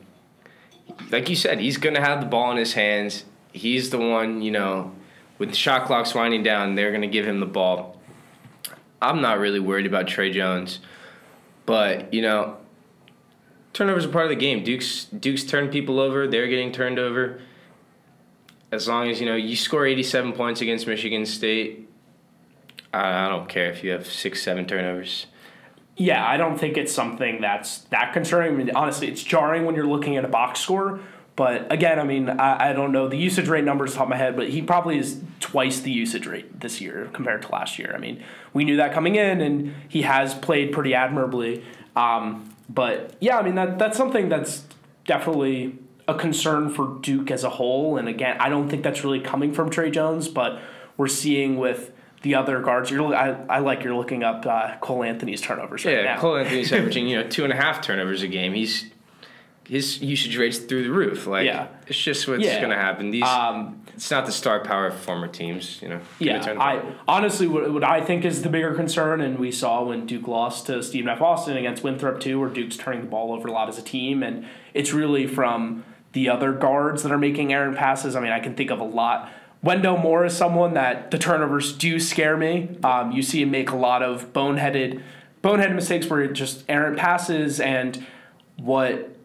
like 1.11 1.29
you 1.29 1.37
said, 1.37 1.61
he's 1.61 1.77
going 1.77 1.95
to 1.95 2.01
have 2.01 2.21
the 2.21 2.27
ball 2.27 2.51
in 2.51 2.57
his 2.57 2.73
hands. 2.73 3.25
He's 3.53 3.91
the 3.91 3.99
one, 3.99 4.43
you 4.43 4.51
know, 4.51 4.93
with 5.39 5.51
the 5.51 5.57
shot 5.57 5.87
clocks 5.87 6.15
winding 6.15 6.43
down, 6.43 6.75
they're 6.75 6.91
going 6.91 7.03
to 7.03 7.09
give 7.09 7.27
him 7.27 7.41
the 7.41 7.47
ball. 7.47 8.01
I'm 9.01 9.21
not 9.21 9.39
really 9.39 9.61
worried 9.61 9.87
about 9.87 10.09
Tre 10.09 10.33
Jones, 10.33 10.81
but 11.67 12.13
you 12.13 12.23
know, 12.23 12.57
turnovers 13.77 14.07
are 14.07 14.09
part 14.09 14.25
of 14.25 14.31
the 14.31 14.37
game. 14.37 14.65
Duke's 14.65 15.05
Duke's 15.05 15.45
turned 15.45 15.71
people 15.71 16.01
over. 16.01 16.27
They're 16.27 16.49
getting 16.49 16.73
turned 16.73 16.99
over. 16.99 17.41
As 18.73 18.89
long 18.89 19.09
as 19.09 19.21
you 19.21 19.27
know 19.27 19.37
you 19.37 19.55
score 19.55 19.87
87 19.87 20.33
points 20.33 20.61
against 20.61 20.87
Michigan 20.87 21.27
State, 21.27 21.89
I, 22.93 23.27
I 23.27 23.29
don't 23.29 23.49
care 23.49 23.71
if 23.71 23.85
you 23.85 23.91
have 23.93 24.07
six, 24.07 24.43
seven 24.43 24.67
turnovers. 24.67 25.27
Yeah, 25.99 26.27
I 26.27 26.37
don't 26.37 26.59
think 26.59 26.77
it's 26.77 26.93
something 26.93 27.41
that's 27.41 27.79
that 27.91 28.13
concerning. 28.13 28.55
I 28.55 28.57
mean, 28.57 28.71
honestly, 28.75 29.09
it's 29.09 29.23
jarring 29.23 29.65
when 29.67 29.75
you're 29.75 29.87
looking 29.87 30.17
at 30.17 30.25
a 30.25 30.29
box 30.29 30.61
score. 30.61 31.01
But 31.37 31.71
again, 31.71 31.99
I 31.99 32.05
mean, 32.05 32.31
I, 32.31 32.71
I 32.71 32.73
don't 32.73 32.93
know 32.93 33.09
the 33.09 33.17
usage 33.17 33.49
rate 33.49 33.65
numbers 33.65 33.95
top 33.95 34.05
of 34.05 34.09
my 34.09 34.17
head, 34.17 34.37
but 34.37 34.49
he 34.49 34.63
probably 34.63 34.99
is 34.99 35.21
twice 35.39 35.81
the 35.81 35.91
usage 35.91 36.27
rate 36.27 36.61
this 36.61 36.81
year 36.81 37.11
compared 37.13 37.43
to 37.43 37.53
last 37.53 37.79
year. 37.79 37.93
I 37.95 37.99
mean, 37.99 38.23
we 38.55 38.65
knew 38.65 38.77
that 38.77 38.95
coming 38.95 39.17
in, 39.17 39.43
and 39.43 39.75
he 39.87 40.03
has 40.03 40.35
played 40.35 40.73
pretty 40.73 40.95
admirably. 40.95 41.63
Um, 41.95 42.56
but 42.69 43.15
yeah, 43.21 43.39
I 43.39 43.43
mean 43.43 43.55
that 43.57 43.79
that's 43.79 43.97
something 43.97 44.29
that's 44.29 44.65
definitely 45.07 45.79
a 46.09 46.15
concern 46.15 46.71
for 46.71 46.99
Duke 47.01 47.31
as 47.31 47.45
a 47.45 47.51
whole. 47.51 47.97
And 47.97 48.09
again, 48.09 48.37
I 48.41 48.49
don't 48.49 48.69
think 48.69 48.83
that's 48.83 49.03
really 49.05 49.21
coming 49.21 49.53
from 49.53 49.71
Tre 49.71 49.91
Jones, 49.91 50.29
but 50.29 50.61
we're 50.97 51.09
seeing 51.09 51.57
with 51.59 51.93
the 52.23 52.35
other 52.35 52.61
guards. 52.61 52.91
You're, 52.91 53.15
I, 53.15 53.31
I 53.49 53.59
like 53.59 53.83
you're 53.85 53.95
looking 53.97 54.23
up 54.25 54.47
uh, 54.47 54.77
Cole 54.81 55.03
Anthony's 55.05 55.41
turnovers 55.41 55.85
right 55.85 55.97
Yeah, 55.97 56.03
now. 56.03 56.21
Cole 56.21 56.37
Anthony's 56.37 56.73
averaging 56.73 57.09
you 57.09 57.17
know 57.23 57.29
two 57.29 57.45
and 57.45 57.53
a 57.53 57.57
half 57.57 57.83
turnovers 57.83 58.23
a 58.23 58.29
game. 58.29 58.55
He's 58.55 58.87
his 59.69 60.01
usage 60.01 60.37
rate's 60.37 60.59
through 60.59 60.85
the 60.85 60.91
roof. 60.91 61.27
Like 61.27 61.47
Yeah. 61.47 61.67
it's 61.87 61.99
just 61.99 62.29
what's 62.29 62.43
Yeah. 62.45 62.59
going 62.59 62.71
to 62.71 62.77
happen. 62.77 63.11
These 63.11 63.25
Um, 63.25 63.81
it's 63.95 64.11
not 64.11 64.27
the 64.27 64.33
star 64.33 64.61
power 64.61 64.87
of 64.87 64.95
former 64.95 65.27
teams. 65.27 65.81
You 65.83 65.89
know. 65.89 66.01
Yeah. 66.19 66.55
I 66.61 66.81
honestly 67.09 67.47
what, 67.47 67.73
what 67.73 67.85
I 67.85 68.01
think 68.01 68.25
is 68.25 68.43
the 68.43 68.49
bigger 68.49 68.75
concern, 68.75 69.21
and 69.21 69.39
we 69.39 69.51
saw 69.51 69.83
when 69.83 70.07
Duke 70.07 70.29
lost 70.29 70.67
to 70.67 70.83
Stephen 70.83 71.09
F. 71.09 71.21
Austin 71.21 71.57
against 71.57 71.83
Winthrop 71.83 72.21
too, 72.21 72.39
where 72.39 72.49
Duke's 72.49 72.77
turning 72.77 73.01
the 73.03 73.07
ball 73.09 73.33
over 73.33 73.49
a 73.49 73.53
lot 73.53 73.69
as 73.69 73.79
a 73.79 73.83
team, 73.83 74.23
and 74.23 74.45
it's 74.75 74.93
really 74.93 75.27
from 75.27 75.85
the 76.13 76.29
other 76.29 76.53
guards 76.53 77.03
that 77.03 77.13
are 77.13 77.19
making 77.19 77.53
errant 77.53 77.77
passes. 77.77 78.15
I 78.17 78.21
mean, 78.21 78.33
I 78.33 78.41
can 78.41 78.55
think 78.55 78.71
of 78.71 78.81
a 78.81 78.85
lot. 78.85 79.31
Wendell 79.63 79.97
Moore 79.99 80.25
is 80.27 80.37
someone 80.37 80.75
that 80.75 81.11
the 81.11 81.19
turnovers 81.19 81.73
do 81.77 81.99
scare 81.99 82.37
me. 82.37 82.69
Um, 82.85 83.11
you 83.11 83.23
see 83.23 83.43
him 83.43 83.51
make 83.51 83.71
a 83.71 83.77
lot 83.77 84.03
of 84.03 84.33
boneheaded, 84.33 85.01
boneheaded 85.43 85.75
mistakes 85.75 86.07
where 86.07 86.21
it 86.23 86.35
just 86.35 86.63
errant 86.69 86.97
passes, 86.99 87.59
and 87.61 88.07
what 88.59 89.16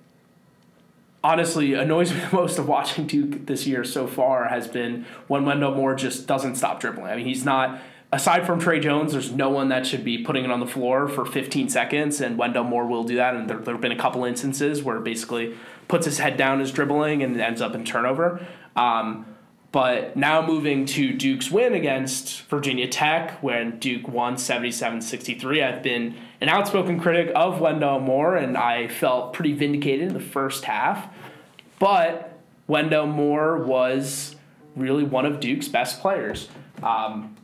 honestly 1.23 1.73
annoys 1.75 2.13
me 2.13 2.19
the 2.19 2.35
most 2.35 2.57
of 2.57 2.67
watching 2.67 3.07
Duke 3.07 3.45
this 3.45 3.67
year 3.67 3.83
so 3.83 4.07
far 4.07 4.47
has 4.47 4.67
been 4.67 5.05
when 5.27 5.45
Wendell 5.45 5.75
Moore 5.75 5.95
just 5.95 6.27
doesn't 6.27 6.55
stop 6.55 6.79
dribbling. 6.79 7.07
I 7.07 7.15
mean, 7.15 7.25
he's 7.25 7.45
not 7.45 7.79
aside 8.11 8.45
from 8.45 8.59
Tre 8.59 8.79
Jones. 8.79 9.13
There's 9.13 9.31
no 9.31 9.49
one 9.49 9.69
that 9.69 9.85
should 9.85 10.03
be 10.03 10.23
putting 10.23 10.43
it 10.43 10.51
on 10.51 10.59
the 10.59 10.67
floor 10.67 11.07
for 11.07 11.25
15 11.25 11.69
seconds, 11.69 12.21
and 12.21 12.37
Wendell 12.37 12.63
Moore 12.63 12.85
will 12.85 13.03
do 13.03 13.15
that. 13.15 13.35
And 13.35 13.49
there, 13.49 13.57
there 13.57 13.73
have 13.73 13.81
been 13.81 13.91
a 13.91 13.97
couple 13.97 14.25
instances 14.25 14.83
where 14.83 14.99
basically 14.99 15.55
puts 15.87 16.05
his 16.05 16.19
head 16.19 16.37
down, 16.37 16.61
is 16.61 16.71
dribbling, 16.71 17.23
and 17.23 17.39
ends 17.39 17.61
up 17.61 17.75
in 17.75 17.85
turnover. 17.85 18.45
Um, 18.75 19.25
But 19.71 20.17
now 20.17 20.45
moving 20.45 20.85
to 20.87 21.13
Duke's 21.13 21.49
win 21.49 21.73
against 21.73 22.41
Virginia 22.43 22.87
Tech, 22.87 23.41
when 23.41 23.79
Duke 23.79 24.07
won 24.07 24.37
77 24.37 25.01
63. 25.01 25.63
I've 25.63 25.81
been 25.81 26.17
an 26.41 26.49
outspoken 26.49 26.99
critic 26.99 27.31
of 27.35 27.61
Wendell 27.61 28.01
Moore, 28.01 28.35
and 28.35 28.57
I 28.57 28.89
felt 28.89 29.31
pretty 29.31 29.53
vindicated 29.53 30.09
in 30.09 30.13
the 30.13 30.19
first 30.19 30.65
half. 30.65 31.07
But 31.79 32.37
Wendell 32.67 33.07
Moore 33.07 33.57
was 33.57 34.35
really 34.75 35.03
one 35.03 35.25
of 35.25 35.39
Duke's 35.39 35.69
best 35.69 36.01
players. 36.01 36.49
Um, 36.83 37.37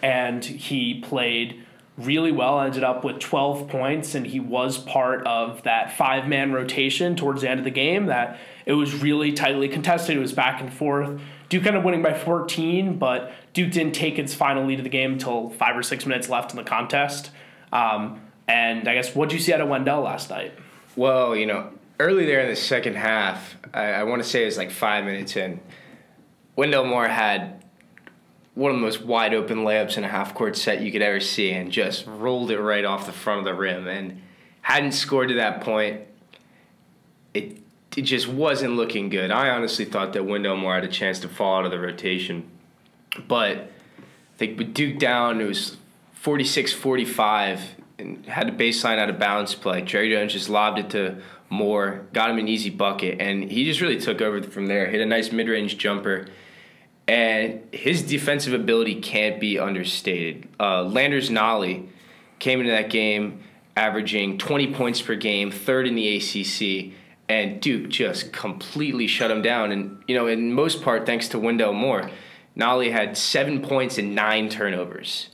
and 0.00 0.44
he 0.44 1.00
played 1.00 1.64
really 1.98 2.32
well, 2.32 2.60
ended 2.60 2.84
up 2.84 3.04
with 3.04 3.18
12 3.18 3.68
points, 3.68 4.14
and 4.14 4.26
he 4.26 4.40
was 4.40 4.78
part 4.78 5.26
of 5.26 5.62
that 5.64 5.96
five 5.96 6.26
man 6.28 6.52
rotation 6.52 7.16
towards 7.16 7.42
the 7.42 7.50
end 7.50 7.60
of 7.60 7.64
the 7.64 7.70
game. 7.70 8.06
That 8.06 8.38
it 8.66 8.74
was 8.74 9.02
really 9.02 9.32
tightly 9.32 9.68
contested, 9.68 10.16
it 10.16 10.20
was 10.20 10.32
back 10.32 10.60
and 10.60 10.72
forth. 10.72 11.20
Duke 11.48 11.66
ended 11.66 11.80
up 11.80 11.84
winning 11.84 12.02
by 12.02 12.14
14, 12.14 12.98
but 12.98 13.32
Duke 13.52 13.72
didn't 13.72 13.94
take 13.94 14.18
its 14.18 14.34
final 14.34 14.64
lead 14.64 14.78
of 14.78 14.84
the 14.84 14.90
game 14.90 15.12
until 15.12 15.50
five 15.50 15.76
or 15.76 15.82
six 15.82 16.06
minutes 16.06 16.28
left 16.28 16.50
in 16.50 16.56
the 16.56 16.64
contest. 16.64 17.30
Um, 17.72 18.20
and 18.48 18.88
I 18.88 18.94
guess, 18.94 19.14
what 19.14 19.28
did 19.28 19.36
you 19.36 19.40
see 19.40 19.52
out 19.52 19.60
of 19.60 19.68
Wendell 19.68 20.02
last 20.02 20.30
night? 20.30 20.54
Well, 20.96 21.36
you 21.36 21.46
know, 21.46 21.72
early 22.00 22.26
there 22.26 22.40
in 22.40 22.48
the 22.48 22.56
second 22.56 22.96
half, 22.96 23.56
I, 23.72 23.84
I 23.84 24.02
want 24.04 24.22
to 24.22 24.28
say 24.28 24.42
it 24.42 24.46
was 24.46 24.56
like 24.56 24.70
five 24.70 25.04
minutes 25.04 25.36
in, 25.36 25.60
Wendell 26.56 26.84
Moore 26.84 27.08
had 27.08 27.62
one 28.54 28.70
of 28.70 28.76
the 28.76 28.82
most 28.82 29.02
wide 29.02 29.32
open 29.32 29.58
layups 29.58 29.96
in 29.96 30.04
a 30.04 30.08
half 30.08 30.34
court 30.34 30.56
set 30.56 30.82
you 30.82 30.92
could 30.92 31.00
ever 31.00 31.20
see 31.20 31.52
and 31.52 31.72
just 31.72 32.06
rolled 32.06 32.50
it 32.50 32.60
right 32.60 32.84
off 32.84 33.06
the 33.06 33.12
front 33.12 33.38
of 33.38 33.44
the 33.44 33.54
rim 33.54 33.88
and 33.88 34.20
hadn't 34.60 34.92
scored 34.92 35.28
to 35.28 35.34
that 35.34 35.62
point. 35.62 36.02
It 37.32 37.58
it 37.96 38.02
just 38.02 38.28
wasn't 38.28 38.74
looking 38.74 39.08
good. 39.08 39.30
I 39.30 39.50
honestly 39.50 39.84
thought 39.84 40.12
that 40.14 40.24
Wendell 40.24 40.56
Moore 40.56 40.74
had 40.74 40.84
a 40.84 40.88
chance 40.88 41.18
to 41.20 41.28
fall 41.28 41.58
out 41.58 41.64
of 41.64 41.70
the 41.70 41.78
rotation. 41.78 42.48
But 43.28 43.70
with 44.40 44.74
Duke 44.74 44.98
down, 44.98 45.40
it 45.40 45.44
was 45.44 45.76
46 46.14 46.72
45 46.72 47.60
and 47.98 48.24
had 48.26 48.48
a 48.48 48.52
baseline 48.52 48.98
out 48.98 49.10
of 49.10 49.18
bounds 49.18 49.54
play. 49.54 49.82
Tre 49.82 50.10
Jones 50.10 50.32
just 50.32 50.48
lobbed 50.48 50.78
it 50.78 50.90
to 50.90 51.20
Moore, 51.50 52.06
got 52.12 52.30
him 52.30 52.38
an 52.38 52.48
easy 52.48 52.70
bucket, 52.70 53.20
and 53.20 53.50
he 53.50 53.64
just 53.64 53.80
really 53.80 54.00
took 54.00 54.22
over 54.22 54.42
from 54.42 54.66
there. 54.66 54.86
Hit 54.86 55.00
a 55.00 55.06
nice 55.06 55.30
mid 55.30 55.48
range 55.48 55.76
jumper. 55.76 56.26
And 57.06 57.62
his 57.72 58.02
defensive 58.02 58.54
ability 58.54 59.00
can't 59.00 59.40
be 59.40 59.58
understated. 59.58 60.48
Uh, 60.58 60.84
Landers 60.84 61.30
Nolley 61.30 61.88
came 62.38 62.60
into 62.60 62.72
that 62.72 62.90
game 62.90 63.42
averaging 63.76 64.38
20 64.38 64.72
points 64.72 65.02
per 65.02 65.14
game, 65.14 65.50
third 65.50 65.86
in 65.86 65.94
the 65.94 66.16
ACC 66.16 66.94
and 67.32 67.62
Duke 67.62 67.88
just 67.88 68.30
completely 68.30 69.06
shut 69.06 69.30
him 69.30 69.40
down. 69.40 69.72
And 69.72 70.04
you 70.06 70.14
know, 70.14 70.26
in 70.26 70.52
most 70.52 70.82
part, 70.82 71.06
thanks 71.06 71.28
to 71.28 71.38
Wendell 71.38 71.72
Moore, 71.72 72.10
Nolley 72.54 72.92
had 72.92 73.16
seven 73.16 73.62
points 73.62 73.96
and 73.96 74.14
nine 74.14 74.50
turnovers. 74.50 75.30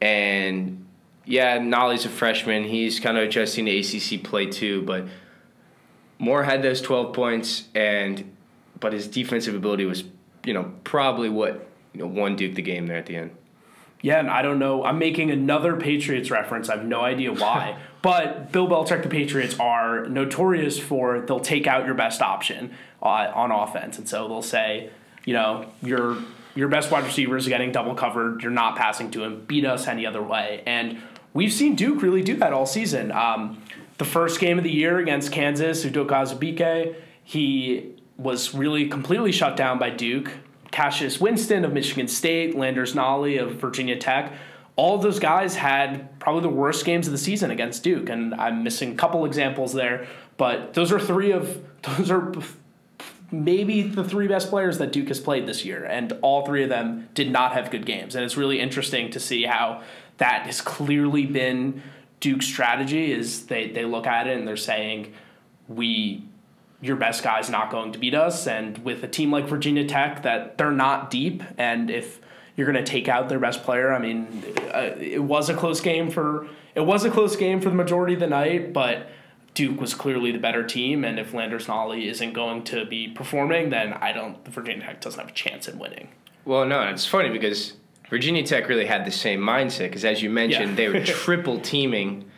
And 0.00 0.86
yeah, 1.24 1.58
Nolley's 1.58 2.04
a 2.04 2.08
freshman; 2.08 2.62
he's 2.62 3.00
kind 3.00 3.18
of 3.18 3.24
adjusting 3.24 3.66
to 3.66 3.76
ACC 3.76 4.22
play 4.22 4.46
too. 4.46 4.82
But 4.82 5.06
Moore 6.20 6.44
had 6.44 6.62
those 6.62 6.80
twelve 6.80 7.12
points, 7.12 7.64
and 7.74 8.36
but 8.78 8.92
his 8.92 9.08
defensive 9.08 9.56
ability 9.56 9.84
was, 9.84 10.04
you 10.44 10.54
know, 10.54 10.72
probably 10.84 11.28
what 11.28 11.68
you 11.92 12.02
know 12.02 12.06
won 12.06 12.36
Duke 12.36 12.54
the 12.54 12.62
game 12.62 12.86
there 12.86 12.98
at 12.98 13.06
the 13.06 13.16
end. 13.16 13.32
Yeah, 14.02 14.18
and 14.18 14.28
I 14.28 14.42
don't 14.42 14.58
know. 14.58 14.84
I'm 14.84 14.98
making 14.98 15.30
another 15.30 15.76
Patriots 15.76 16.30
reference. 16.30 16.68
I 16.68 16.76
have 16.76 16.84
no 16.84 17.00
idea 17.00 17.32
why. 17.44 17.78
but 18.02 18.52
Bill 18.52 18.66
Belichick, 18.68 19.02
the 19.02 19.08
Patriots 19.08 19.58
are 19.58 20.06
notorious 20.06 20.78
for 20.78 21.20
they'll 21.20 21.40
take 21.40 21.66
out 21.66 21.86
your 21.86 21.94
best 21.94 22.20
option 22.20 22.72
uh, 23.02 23.30
on 23.34 23.50
offense, 23.50 23.98
and 23.98 24.08
so 24.08 24.28
they'll 24.28 24.42
say, 24.42 24.90
you 25.24 25.32
know, 25.32 25.70
your 25.82 26.18
your 26.54 26.68
best 26.68 26.90
wide 26.90 27.04
receiver 27.04 27.36
is 27.36 27.48
getting 27.48 27.72
double 27.72 27.94
covered. 27.94 28.42
You're 28.42 28.50
not 28.52 28.76
passing 28.76 29.10
to 29.12 29.24
him. 29.24 29.44
Beat 29.46 29.64
us 29.64 29.86
any 29.86 30.04
other 30.04 30.22
way. 30.22 30.62
And 30.66 31.00
we've 31.32 31.52
seen 31.52 31.76
Duke 31.76 32.02
really 32.02 32.22
do 32.22 32.36
that 32.36 32.52
all 32.52 32.66
season. 32.66 33.10
Um, 33.10 33.62
the 33.98 34.04
first 34.04 34.38
game 34.40 34.58
of 34.58 34.64
the 34.64 34.70
year 34.70 34.98
against 34.98 35.32
Kansas, 35.32 35.84
Udoka 35.84 36.08
Azubuike, 36.08 36.94
he 37.24 37.94
was 38.18 38.52
really 38.54 38.88
completely 38.88 39.32
shut 39.32 39.56
down 39.56 39.78
by 39.78 39.90
Duke. 39.90 40.30
Cassius 40.72 41.20
Winston 41.20 41.64
of 41.64 41.72
Michigan 41.72 42.08
State, 42.08 42.56
Landers 42.56 42.94
Nolley 42.94 43.40
of 43.40 43.56
Virginia 43.56 43.96
Tech. 43.96 44.32
All 44.74 44.98
those 44.98 45.20
guys 45.20 45.54
had 45.54 46.18
probably 46.18 46.42
the 46.42 46.48
worst 46.48 46.84
games 46.84 47.06
of 47.06 47.12
the 47.12 47.18
season 47.18 47.50
against 47.50 47.84
Duke, 47.84 48.08
and 48.08 48.34
I'm 48.34 48.64
missing 48.64 48.92
a 48.92 48.94
couple 48.94 49.24
examples 49.26 49.74
there, 49.74 50.08
but 50.38 50.72
those 50.74 50.90
are 50.90 50.98
three 50.98 51.30
of 51.30 51.62
those 51.82 52.10
are 52.10 52.32
maybe 53.30 53.82
the 53.82 54.02
three 54.02 54.28
best 54.28 54.48
players 54.48 54.78
that 54.78 54.92
Duke 54.92 55.08
has 55.08 55.20
played 55.20 55.46
this 55.46 55.64
year, 55.64 55.84
and 55.84 56.12
all 56.22 56.44
three 56.44 56.62
of 56.62 56.70
them 56.70 57.08
did 57.14 57.30
not 57.30 57.52
have 57.52 57.70
good 57.70 57.86
games. 57.86 58.14
And 58.14 58.24
it's 58.24 58.36
really 58.36 58.58
interesting 58.58 59.10
to 59.10 59.20
see 59.20 59.44
how 59.44 59.82
that 60.16 60.46
has 60.46 60.60
clearly 60.60 61.26
been 61.26 61.82
Duke's 62.20 62.46
strategy. 62.46 63.12
Is 63.12 63.46
they 63.46 63.68
they 63.68 63.84
look 63.84 64.06
at 64.06 64.26
it 64.26 64.38
and 64.38 64.48
they're 64.48 64.56
saying 64.56 65.12
we 65.68 66.24
your 66.82 66.96
best 66.96 67.22
guy's 67.22 67.48
not 67.48 67.70
going 67.70 67.92
to 67.92 67.98
beat 67.98 68.14
us. 68.14 68.46
And 68.46 68.76
with 68.78 69.02
a 69.02 69.08
team 69.08 69.30
like 69.30 69.46
Virginia 69.46 69.86
Tech, 69.86 70.24
that 70.24 70.58
they're 70.58 70.72
not 70.72 71.10
deep, 71.10 71.42
and 71.56 71.90
if 71.90 72.20
you're 72.56 72.70
going 72.70 72.84
to 72.84 72.90
take 72.90 73.08
out 73.08 73.30
their 73.30 73.38
best 73.38 73.62
player, 73.62 73.92
I 73.92 73.98
mean, 73.98 74.44
uh, 74.74 74.90
it 74.98 75.22
was 75.22 75.48
a 75.48 75.54
close 75.54 75.80
game 75.80 76.10
for 76.10 76.48
it 76.74 76.80
was 76.80 77.04
a 77.04 77.10
close 77.10 77.36
game 77.36 77.60
for 77.60 77.70
the 77.70 77.74
majority 77.74 78.14
of 78.14 78.20
the 78.20 78.26
night, 78.26 78.74
but. 78.74 79.08
Duke 79.54 79.82
was 79.82 79.92
clearly 79.92 80.32
the 80.32 80.38
better 80.38 80.64
team, 80.66 81.04
and 81.04 81.18
if 81.18 81.34
Landers 81.34 81.66
Nolley 81.66 82.06
isn't 82.06 82.32
going 82.32 82.64
to 82.64 82.86
be 82.86 83.08
performing, 83.08 83.68
then 83.68 83.92
I 83.92 84.12
don't. 84.12 84.42
Virginia 84.48 84.86
Tech 84.86 85.02
doesn't 85.02 85.20
have 85.20 85.28
a 85.28 85.34
chance 85.34 85.68
in 85.68 85.78
winning. 85.78 86.08
Well, 86.46 86.64
no, 86.64 86.80
it's 86.88 87.04
funny 87.04 87.28
because 87.28 87.74
Virginia 88.08 88.42
Tech 88.44 88.66
really 88.68 88.86
had 88.86 89.04
the 89.04 89.10
same 89.10 89.40
mindset 89.40 89.88
because, 89.88 90.06
as 90.06 90.22
you 90.22 90.30
mentioned, 90.30 90.70
yeah. 90.70 90.74
they 90.76 90.88
were 90.88 91.00
triple 91.04 91.60
teaming 91.60 92.30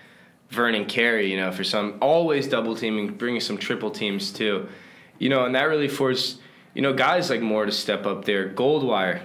Vernon 0.55 0.87
Carey, 0.87 1.31
you 1.31 1.37
know, 1.37 1.53
for 1.53 1.65
some 1.65 1.99
always 2.01 2.49
double 2.49 2.75
teaming, 2.75 3.15
bringing 3.15 3.41
some 3.41 3.59
triple 3.59 3.91
teams 3.91 4.33
too, 4.33 4.69
you 5.19 5.29
know, 5.29 5.45
and 5.45 5.55
that 5.55 5.65
really 5.65 5.89
forced 5.89 6.41
you 6.75 6.83
know 6.83 6.93
guys 6.93 7.31
like 7.31 7.41
Moore 7.41 7.67
to 7.67 7.73
step 7.73 8.07
up 8.07 8.25
there. 8.25 8.49
Goldwire, 8.49 9.23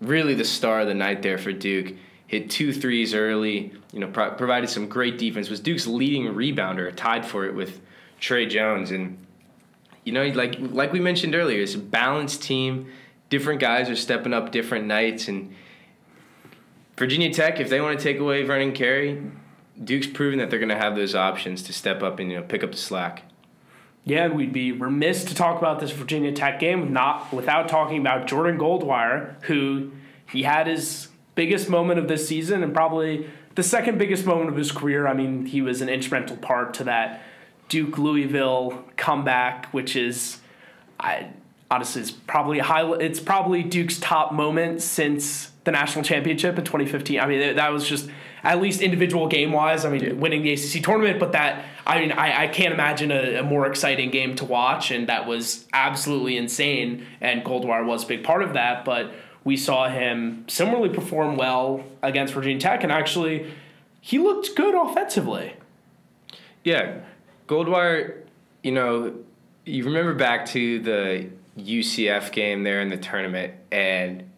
really 0.00 0.34
the 0.34 0.44
star 0.44 0.80
of 0.80 0.88
the 0.88 0.94
night 0.94 1.22
there 1.22 1.38
for 1.38 1.52
Duke. 1.52 1.94
Hit 2.26 2.48
two 2.48 2.72
threes 2.72 3.14
early, 3.14 3.72
you 3.92 4.00
know, 4.00 4.06
pro- 4.08 4.30
provided 4.30 4.70
some 4.70 4.88
great 4.88 5.18
defense. 5.18 5.50
Was 5.50 5.60
Duke's 5.60 5.86
leading 5.86 6.24
rebounder, 6.26 6.92
tied 6.96 7.26
for 7.26 7.44
it 7.44 7.54
with 7.54 7.80
Tre 8.20 8.46
Jones, 8.46 8.90
and 8.90 9.18
you 10.04 10.12
know, 10.12 10.26
like 10.28 10.56
like 10.58 10.92
we 10.92 11.00
mentioned 11.00 11.34
earlier, 11.34 11.60
it's 11.60 11.74
a 11.74 11.78
balanced 11.78 12.42
team. 12.42 12.90
Different 13.28 13.60
guys 13.60 13.88
are 13.88 13.96
stepping 13.96 14.32
up 14.32 14.52
different 14.52 14.86
nights, 14.86 15.28
and 15.28 15.54
Virginia 16.96 17.32
Tech, 17.32 17.60
if 17.60 17.68
they 17.68 17.80
want 17.80 17.98
to 17.98 18.02
take 18.02 18.18
away 18.18 18.44
Vernon 18.44 18.72
Carey, 18.72 19.22
Duke's 19.82 20.06
proven 20.06 20.38
that 20.38 20.50
they're 20.50 20.58
going 20.58 20.68
to 20.68 20.76
have 20.76 20.96
those 20.96 21.14
options 21.14 21.62
to 21.64 21.72
step 21.72 22.02
up 22.02 22.18
and 22.18 22.30
you 22.30 22.38
know 22.38 22.42
pick 22.42 22.62
up 22.62 22.72
the 22.72 22.78
slack. 22.78 23.24
Yeah, 24.04 24.28
we'd 24.28 24.52
be 24.52 24.72
remiss 24.72 25.24
to 25.26 25.34
talk 25.34 25.58
about 25.58 25.78
this 25.78 25.92
Virginia 25.92 26.32
Tech 26.32 26.58
game 26.58 26.92
not 26.92 27.32
without 27.32 27.68
talking 27.68 27.98
about 27.98 28.26
Jordan 28.26 28.58
Goldwire, 28.58 29.40
who 29.44 29.92
he 30.28 30.42
had 30.42 30.66
his 30.66 31.08
biggest 31.34 31.68
moment 31.68 31.98
of 32.00 32.08
this 32.08 32.26
season 32.26 32.62
and 32.62 32.74
probably 32.74 33.28
the 33.54 33.62
second 33.62 33.98
biggest 33.98 34.26
moment 34.26 34.50
of 34.50 34.56
his 34.56 34.72
career. 34.72 35.06
I 35.06 35.14
mean, 35.14 35.46
he 35.46 35.62
was 35.62 35.80
an 35.80 35.88
instrumental 35.88 36.36
part 36.36 36.74
to 36.74 36.84
that 36.84 37.22
Duke 37.68 37.96
Louisville 37.96 38.84
comeback, 38.96 39.66
which 39.66 39.94
is, 39.94 40.38
I 40.98 41.28
honestly, 41.70 42.02
it's 42.02 42.10
probably 42.10 42.58
high. 42.58 42.90
It's 42.94 43.20
probably 43.20 43.62
Duke's 43.62 43.98
top 43.98 44.32
moment 44.32 44.82
since 44.82 45.52
the 45.64 45.70
national 45.70 46.04
championship 46.04 46.58
in 46.58 46.64
2015. 46.64 47.20
I 47.20 47.26
mean, 47.26 47.56
that 47.56 47.72
was 47.72 47.88
just 47.88 48.10
at 48.44 48.60
least 48.60 48.80
individual 48.80 49.28
game 49.28 49.52
wise. 49.52 49.84
I 49.84 49.90
mean, 49.90 50.02
yeah. 50.02 50.12
winning 50.12 50.42
the 50.42 50.52
ACC 50.52 50.82
tournament, 50.82 51.20
but 51.20 51.32
that 51.32 51.64
I 51.86 52.00
mean, 52.00 52.12
I, 52.12 52.44
I 52.44 52.46
can't 52.48 52.72
imagine 52.72 53.10
a, 53.10 53.36
a, 53.36 53.42
more 53.42 53.66
exciting 53.66 54.10
game 54.10 54.36
to 54.36 54.44
watch, 54.44 54.90
and 54.90 55.08
that 55.08 55.26
was 55.26 55.66
absolutely 55.72 56.36
insane. 56.36 57.06
And 57.20 57.44
Goldwire 57.44 57.84
was 57.84 58.04
a 58.04 58.06
big 58.06 58.22
part 58.22 58.42
of 58.42 58.52
that, 58.54 58.84
but 58.84 59.12
we 59.44 59.56
saw 59.56 59.88
him 59.88 60.44
similarly 60.48 60.90
perform 60.90 61.36
well 61.36 61.82
against 62.02 62.34
Virginia 62.34 62.60
Tech, 62.60 62.82
and 62.84 62.92
actually, 62.92 63.52
he 64.00 64.18
looked 64.18 64.54
good 64.54 64.74
offensively. 64.74 65.54
Yeah, 66.64 67.00
Goldwire. 67.48 68.18
You 68.62 68.70
know, 68.70 69.14
you 69.64 69.84
remember 69.84 70.14
back 70.14 70.46
to 70.46 70.78
the 70.78 71.28
UCF 71.58 72.30
game 72.30 72.62
there 72.62 72.80
in 72.80 72.90
the 72.90 72.96
tournament, 72.96 73.54
and 73.72 74.30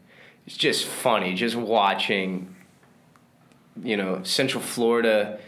it's 0.46 0.56
just 0.56 0.86
funny 0.86 1.34
just 1.34 1.56
watching 1.56 2.53
you 3.82 3.96
know, 3.96 4.22
Central 4.22 4.62
Florida 4.62 5.38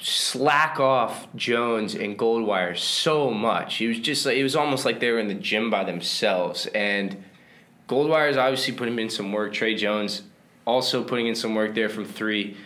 slack 0.00 0.80
off 0.80 1.26
Jones 1.34 1.94
and 1.94 2.18
Goldwire 2.18 2.76
so 2.76 3.30
much. 3.30 3.80
It 3.80 3.88
was 3.88 3.98
just 3.98 4.24
like 4.24 4.36
it 4.36 4.42
was 4.42 4.56
almost 4.56 4.84
like 4.84 5.00
they 5.00 5.10
were 5.10 5.18
in 5.18 5.28
the 5.28 5.34
gym 5.34 5.70
by 5.70 5.84
themselves. 5.84 6.66
And 6.66 7.22
Goldwire 7.88 8.30
is 8.30 8.36
obviously 8.36 8.74
putting 8.74 8.98
in 8.98 9.10
some 9.10 9.32
work. 9.32 9.52
Tre 9.52 9.74
Jones 9.74 10.22
also 10.66 11.02
putting 11.02 11.26
in 11.26 11.34
some 11.34 11.54
work 11.54 11.74
there 11.74 11.88
from 11.88 12.04
three. 12.04 12.56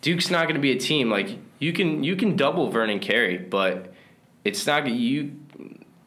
Duke's 0.00 0.30
not 0.30 0.44
going 0.44 0.54
to 0.54 0.60
be 0.60 0.72
a 0.72 0.78
team 0.78 1.10
like 1.10 1.38
you 1.58 1.72
can 1.72 2.04
you 2.04 2.14
can 2.16 2.36
double 2.36 2.70
Vernon 2.70 3.00
Carey, 3.00 3.38
but 3.38 3.92
it's 4.44 4.66
not 4.66 4.86
you. 4.86 5.32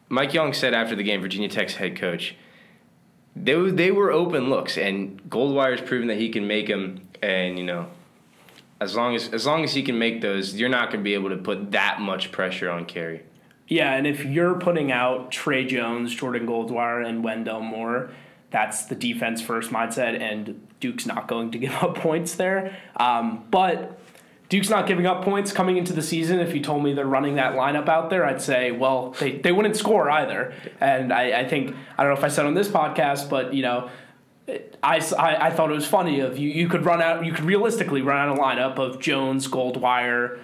Mike 0.08 0.34
Young 0.34 0.52
said 0.52 0.74
after 0.74 0.94
the 0.94 1.02
game, 1.02 1.20
Virginia 1.20 1.48
Tech's 1.48 1.74
head 1.74 1.96
coach, 1.96 2.36
they 3.34 3.54
were- 3.56 3.70
they 3.70 3.90
were 3.90 4.12
open 4.12 4.48
looks, 4.50 4.76
and 4.76 5.20
Goldwire's 5.28 5.80
proven 5.80 6.08
that 6.08 6.18
he 6.18 6.28
can 6.28 6.46
make 6.46 6.66
them. 6.68 7.00
And 7.22 7.58
you 7.58 7.64
know, 7.64 7.86
as 8.80 8.96
long 8.96 9.14
as 9.14 9.28
as 9.32 9.46
long 9.46 9.64
as 9.64 9.74
he 9.74 9.82
can 9.82 9.98
make 9.98 10.20
those, 10.20 10.54
you're 10.56 10.68
not 10.68 10.90
going 10.90 11.00
to 11.00 11.04
be 11.04 11.14
able 11.14 11.30
to 11.30 11.36
put 11.36 11.70
that 11.72 12.00
much 12.00 12.32
pressure 12.32 12.70
on 12.70 12.84
Carey. 12.84 13.22
Yeah, 13.68 13.94
and 13.94 14.06
if 14.06 14.24
you're 14.24 14.54
putting 14.56 14.92
out 14.92 15.30
Tre 15.30 15.64
Jones, 15.64 16.14
Jordan 16.14 16.46
Goldwire, 16.46 17.06
and 17.06 17.24
Wendell 17.24 17.60
Moore, 17.60 18.10
that's 18.50 18.84
the 18.84 18.94
defense 18.94 19.40
first 19.40 19.70
mindset, 19.70 20.20
and 20.20 20.66
Duke's 20.80 21.06
not 21.06 21.26
going 21.28 21.52
to 21.52 21.58
give 21.64 21.72
up 21.74 21.94
points 21.94 22.34
there. 22.34 22.76
Um, 22.96 23.44
but 23.50 23.98
Duke's 24.52 24.68
not 24.68 24.86
giving 24.86 25.06
up 25.06 25.24
points 25.24 25.50
coming 25.50 25.78
into 25.78 25.94
the 25.94 26.02
season. 26.02 26.38
If 26.38 26.54
you 26.54 26.60
told 26.60 26.84
me 26.84 26.92
they're 26.92 27.06
running 27.06 27.36
that 27.36 27.54
lineup 27.54 27.88
out 27.88 28.10
there, 28.10 28.26
I'd 28.26 28.42
say, 28.42 28.70
well, 28.70 29.12
they, 29.12 29.38
they 29.38 29.50
wouldn't 29.50 29.78
score 29.78 30.10
either. 30.10 30.52
And 30.78 31.10
I, 31.10 31.40
I 31.40 31.48
think, 31.48 31.74
I 31.96 32.02
don't 32.04 32.12
know 32.12 32.18
if 32.18 32.22
I 32.22 32.28
said 32.28 32.44
on 32.44 32.52
this 32.52 32.68
podcast, 32.68 33.30
but, 33.30 33.54
you 33.54 33.62
know, 33.62 33.88
I, 34.82 34.98
I, 35.18 35.46
I 35.46 35.50
thought 35.52 35.70
it 35.70 35.74
was 35.74 35.86
funny 35.86 36.20
of 36.20 36.36
you, 36.36 36.50
you 36.50 36.68
could 36.68 36.84
run 36.84 37.00
out, 37.00 37.24
you 37.24 37.32
could 37.32 37.46
realistically 37.46 38.02
run 38.02 38.28
out 38.28 38.36
a 38.36 38.38
lineup 38.38 38.76
of 38.78 39.00
Jones, 39.00 39.48
Goldwire, 39.48 40.38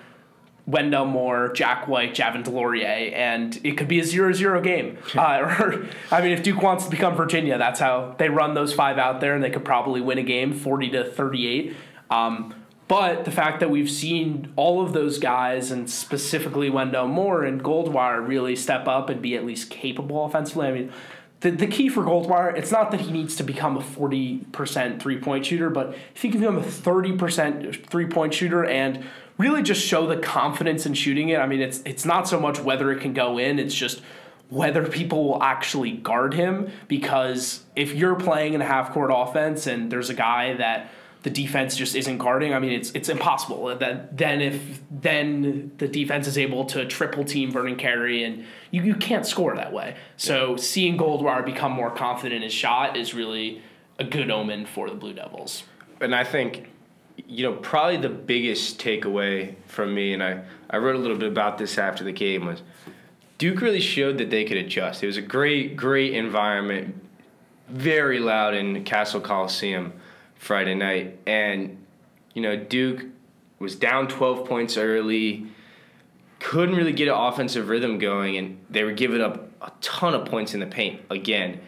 Wendell 0.64 1.05
Moore, 1.05 1.53
Jack 1.53 1.87
White, 1.87 2.14
Javin 2.14 2.42
DeLaurier, 2.42 3.12
and 3.12 3.61
it 3.62 3.77
could 3.77 3.88
be 3.88 4.01
a 4.01 4.05
0 4.05 4.33
0 4.33 4.62
game. 4.62 4.97
Uh, 5.14 5.21
or, 5.61 5.87
I 6.11 6.23
mean, 6.23 6.33
if 6.33 6.42
Duke 6.42 6.62
wants 6.62 6.85
to 6.87 6.90
become 6.90 7.14
Virginia, 7.14 7.59
that's 7.59 7.79
how 7.79 8.16
they 8.18 8.31
run 8.31 8.55
those 8.55 8.73
five 8.73 8.97
out 8.97 9.21
there, 9.21 9.35
and 9.35 9.44
they 9.44 9.51
could 9.51 9.66
probably 9.66 10.01
win 10.01 10.16
a 10.16 10.23
game 10.23 10.55
40 10.55 10.88
to 10.92 11.05
38. 11.05 11.77
Um, 12.09 12.55
but 12.88 13.27
the 13.27 13.31
fact 13.31 13.61
that 13.61 13.70
we've 13.70 13.90
seen 13.90 14.51
all 14.57 14.83
of 14.83 14.94
those 14.94 15.18
guys, 15.18 15.70
and 15.70 15.88
specifically 15.90 16.70
Wendell 16.70 17.07
Moore 17.07 17.44
and 17.44 17.62
Goldwire, 17.62 18.27
really 18.27 18.57
step 18.57 18.88
up 18.88 19.11
and 19.11 19.20
be 19.20 19.37
at 19.37 19.44
least 19.44 19.68
capable 19.68 20.24
offensively, 20.24 20.66
I 20.66 20.72
mean, 20.72 20.92
the, 21.40 21.51
the 21.51 21.66
key 21.66 21.90
for 21.90 22.03
Goldwire, 22.03 22.57
it's 22.57 22.72
not 22.72 22.90
that 22.90 23.03
he 23.03 23.12
needs 23.12 23.37
to 23.37 23.44
become 23.44 23.77
a 23.77 23.81
40% 23.81 25.01
three 25.01 25.18
point 25.20 25.46
shooter, 25.46 25.68
but 25.68 25.94
if 26.14 26.22
he 26.22 26.31
can 26.31 26.40
become 26.40 26.57
a 26.57 26.62
30% 26.62 27.87
three 27.87 28.07
point 28.07 28.33
shooter 28.33 28.64
and 28.64 29.05
really 29.37 29.62
just 29.62 29.87
show 29.87 30.07
the 30.07 30.16
confidence 30.16 30.87
in 30.87 30.94
shooting 30.94 31.29
it, 31.29 31.38
I 31.38 31.46
mean, 31.46 31.61
it's, 31.61 31.83
it's 31.85 32.07
not 32.07 32.27
so 32.27 32.40
much 32.40 32.59
whether 32.59 32.90
it 32.90 33.01
can 33.01 33.12
go 33.12 33.38
in, 33.38 33.59
it's 33.59 33.74
just 33.74 34.01
whether 34.48 34.88
people 34.88 35.29
will 35.29 35.42
actually 35.42 35.92
guard 35.92 36.33
him. 36.33 36.70
Because 36.88 37.62
if 37.77 37.94
you're 37.94 38.16
playing 38.16 38.55
in 38.55 38.62
a 38.62 38.66
half 38.66 38.92
court 38.92 39.11
offense 39.14 39.66
and 39.66 39.92
there's 39.92 40.11
a 40.11 40.14
guy 40.14 40.55
that 40.55 40.90
the 41.22 41.31
defense 41.31 41.76
just 41.76 41.96
isn't 41.96 42.18
guarding, 42.18 42.54
I 42.54 42.59
mean, 42.59 42.72
it's 42.72 42.90
it's 42.92 43.09
impossible. 43.09 43.66
That 43.76 44.16
then 44.16 44.40
if 44.40 44.81
then 44.90 45.72
the 45.78 45.88
defense 45.88 46.26
is 46.26 46.38
able 46.38 46.64
to 46.66 46.87
triple 46.87 47.24
team 47.24 47.50
Vernon 47.50 47.76
Carey 47.76 48.24
and 48.24 48.44
you, 48.70 48.83
you 48.83 48.94
can't 48.94 49.26
score 49.26 49.57
that 49.57 49.72
way. 49.72 49.96
So 50.16 50.57
seeing 50.57 50.96
Goldwire 50.96 51.44
become 51.44 51.72
more 51.72 51.90
confident 51.90 52.37
in 52.37 52.42
his 52.42 52.52
shot 52.52 52.96
is 52.96 53.14
really 53.14 53.62
a 53.98 54.04
good 54.04 54.31
omen 54.31 54.64
for 54.66 54.88
the 54.88 54.94
Blue 54.94 55.12
Devils. 55.12 55.64
and 56.00 56.14
I 56.14 56.22
think, 56.22 56.68
you 57.26 57.42
know, 57.42 57.54
probably 57.57 57.96
the 57.96 58.09
biggest 58.09 58.78
takeaway 58.78 59.57
from 59.66 59.92
me, 59.92 60.12
and 60.12 60.22
I, 60.22 60.42
I 60.70 60.78
wrote 60.78 60.94
a 60.94 60.98
little 60.98 61.16
bit 61.16 61.28
about 61.28 61.59
this 61.59 61.78
after 61.78 62.04
the 62.04 62.12
game, 62.12 62.46
was 62.46 62.62
Duke 63.38 63.61
really 63.61 63.81
showed 63.81 64.18
that 64.18 64.31
they 64.31 64.44
could 64.44 64.57
adjust. 64.57 65.02
It 65.02 65.07
was 65.07 65.16
a 65.16 65.22
great, 65.22 65.76
great 65.76 66.14
environment, 66.14 66.94
very 67.68 68.20
loud 68.20 68.54
in 68.54 68.85
Cassell 68.85 69.20
Coliseum 69.20 69.92
Friday 70.38 70.74
night. 70.74 71.18
And, 71.27 71.85
you 72.35 72.42
know, 72.42 72.57
Duke 72.57 73.05
was 73.59 73.77
down 73.77 74.09
12 74.09 74.48
points 74.48 74.77
early, 74.77 75.46
couldn't 76.38 76.77
really 76.77 76.92
get 76.92 77.09
an 77.09 77.14
offensive 77.14 77.68
rhythm 77.68 77.98
going, 77.98 78.37
and 78.37 78.59
they 78.70 78.85
were 78.85 78.92
giving 78.92 79.20
up 79.20 79.51
a 79.61 79.72
ton 79.81 80.14
of 80.14 80.24
points 80.27 80.55
in 80.55 80.61
the 80.61 80.66
paint 80.66 81.03
again. 81.11 81.61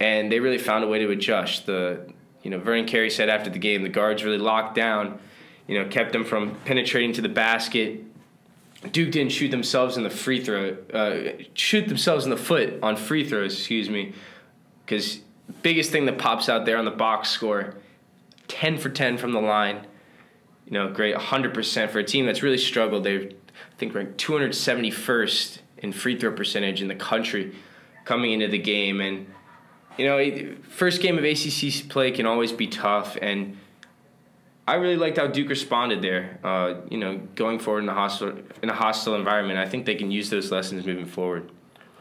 And 0.00 0.30
they 0.30 0.40
really 0.40 0.58
found 0.58 0.84
a 0.84 0.88
way 0.88 0.98
to 0.98 1.10
adjust. 1.10 1.66
The 1.66 2.12
you 2.42 2.50
know, 2.50 2.58
Vernon 2.58 2.86
Carey 2.86 3.10
said 3.10 3.28
after 3.28 3.50
the 3.50 3.58
game, 3.58 3.82
the 3.82 3.88
guards 3.88 4.24
really 4.24 4.38
locked 4.38 4.74
down, 4.74 5.18
you 5.66 5.78
know, 5.78 5.88
kept 5.88 6.12
them 6.12 6.24
from 6.24 6.54
penetrating 6.64 7.12
to 7.14 7.20
the 7.20 7.28
basket. 7.28 8.04
Duke 8.92 9.10
didn't 9.10 9.32
shoot 9.32 9.50
themselves 9.50 9.96
in 9.96 10.04
the 10.04 10.10
free 10.10 10.42
throw, 10.42 10.76
uh, 10.92 11.32
shoot 11.54 11.88
themselves 11.88 12.24
in 12.24 12.30
the 12.30 12.36
foot 12.36 12.78
on 12.82 12.96
free 12.96 13.28
throws, 13.28 13.54
excuse 13.54 13.90
me, 13.90 14.14
because 14.84 15.20
biggest 15.62 15.90
thing 15.90 16.06
that 16.06 16.16
pops 16.18 16.48
out 16.48 16.64
there 16.64 16.78
on 16.78 16.84
the 16.84 16.92
box 16.92 17.28
score, 17.28 17.74
10 18.48 18.78
for 18.78 18.88
10 18.88 19.18
from 19.18 19.32
the 19.32 19.40
line, 19.40 19.86
you 20.66 20.72
know, 20.72 20.90
great, 20.90 21.14
100% 21.14 21.90
for 21.90 21.98
a 21.98 22.04
team 22.04 22.26
that's 22.26 22.42
really 22.42 22.58
struggled. 22.58 23.04
They're, 23.04 23.22
I 23.22 23.76
think, 23.78 23.94
ranked 23.94 24.18
271st 24.18 25.58
in 25.78 25.92
free 25.92 26.18
throw 26.18 26.32
percentage 26.32 26.82
in 26.82 26.88
the 26.88 26.94
country 26.94 27.54
coming 28.04 28.32
into 28.32 28.48
the 28.48 28.58
game. 28.58 29.00
And, 29.00 29.26
you 29.96 30.06
know, 30.06 30.56
first 30.68 31.00
game 31.00 31.18
of 31.18 31.24
ACC 31.24 31.88
play 31.88 32.10
can 32.10 32.26
always 32.26 32.52
be 32.52 32.66
tough. 32.66 33.16
And 33.20 33.56
I 34.66 34.74
really 34.74 34.96
liked 34.96 35.16
how 35.16 35.26
Duke 35.26 35.48
responded 35.48 36.02
there. 36.02 36.38
Uh, 36.44 36.74
you 36.90 36.98
know, 36.98 37.18
going 37.34 37.58
forward 37.58 37.84
in 37.84 37.88
a 37.88 37.94
hostile 37.94 38.36
in 38.62 38.68
a 38.68 38.74
hostile 38.74 39.14
environment, 39.14 39.58
I 39.58 39.66
think 39.66 39.86
they 39.86 39.94
can 39.94 40.10
use 40.10 40.28
those 40.28 40.52
lessons 40.52 40.84
moving 40.84 41.06
forward. 41.06 41.50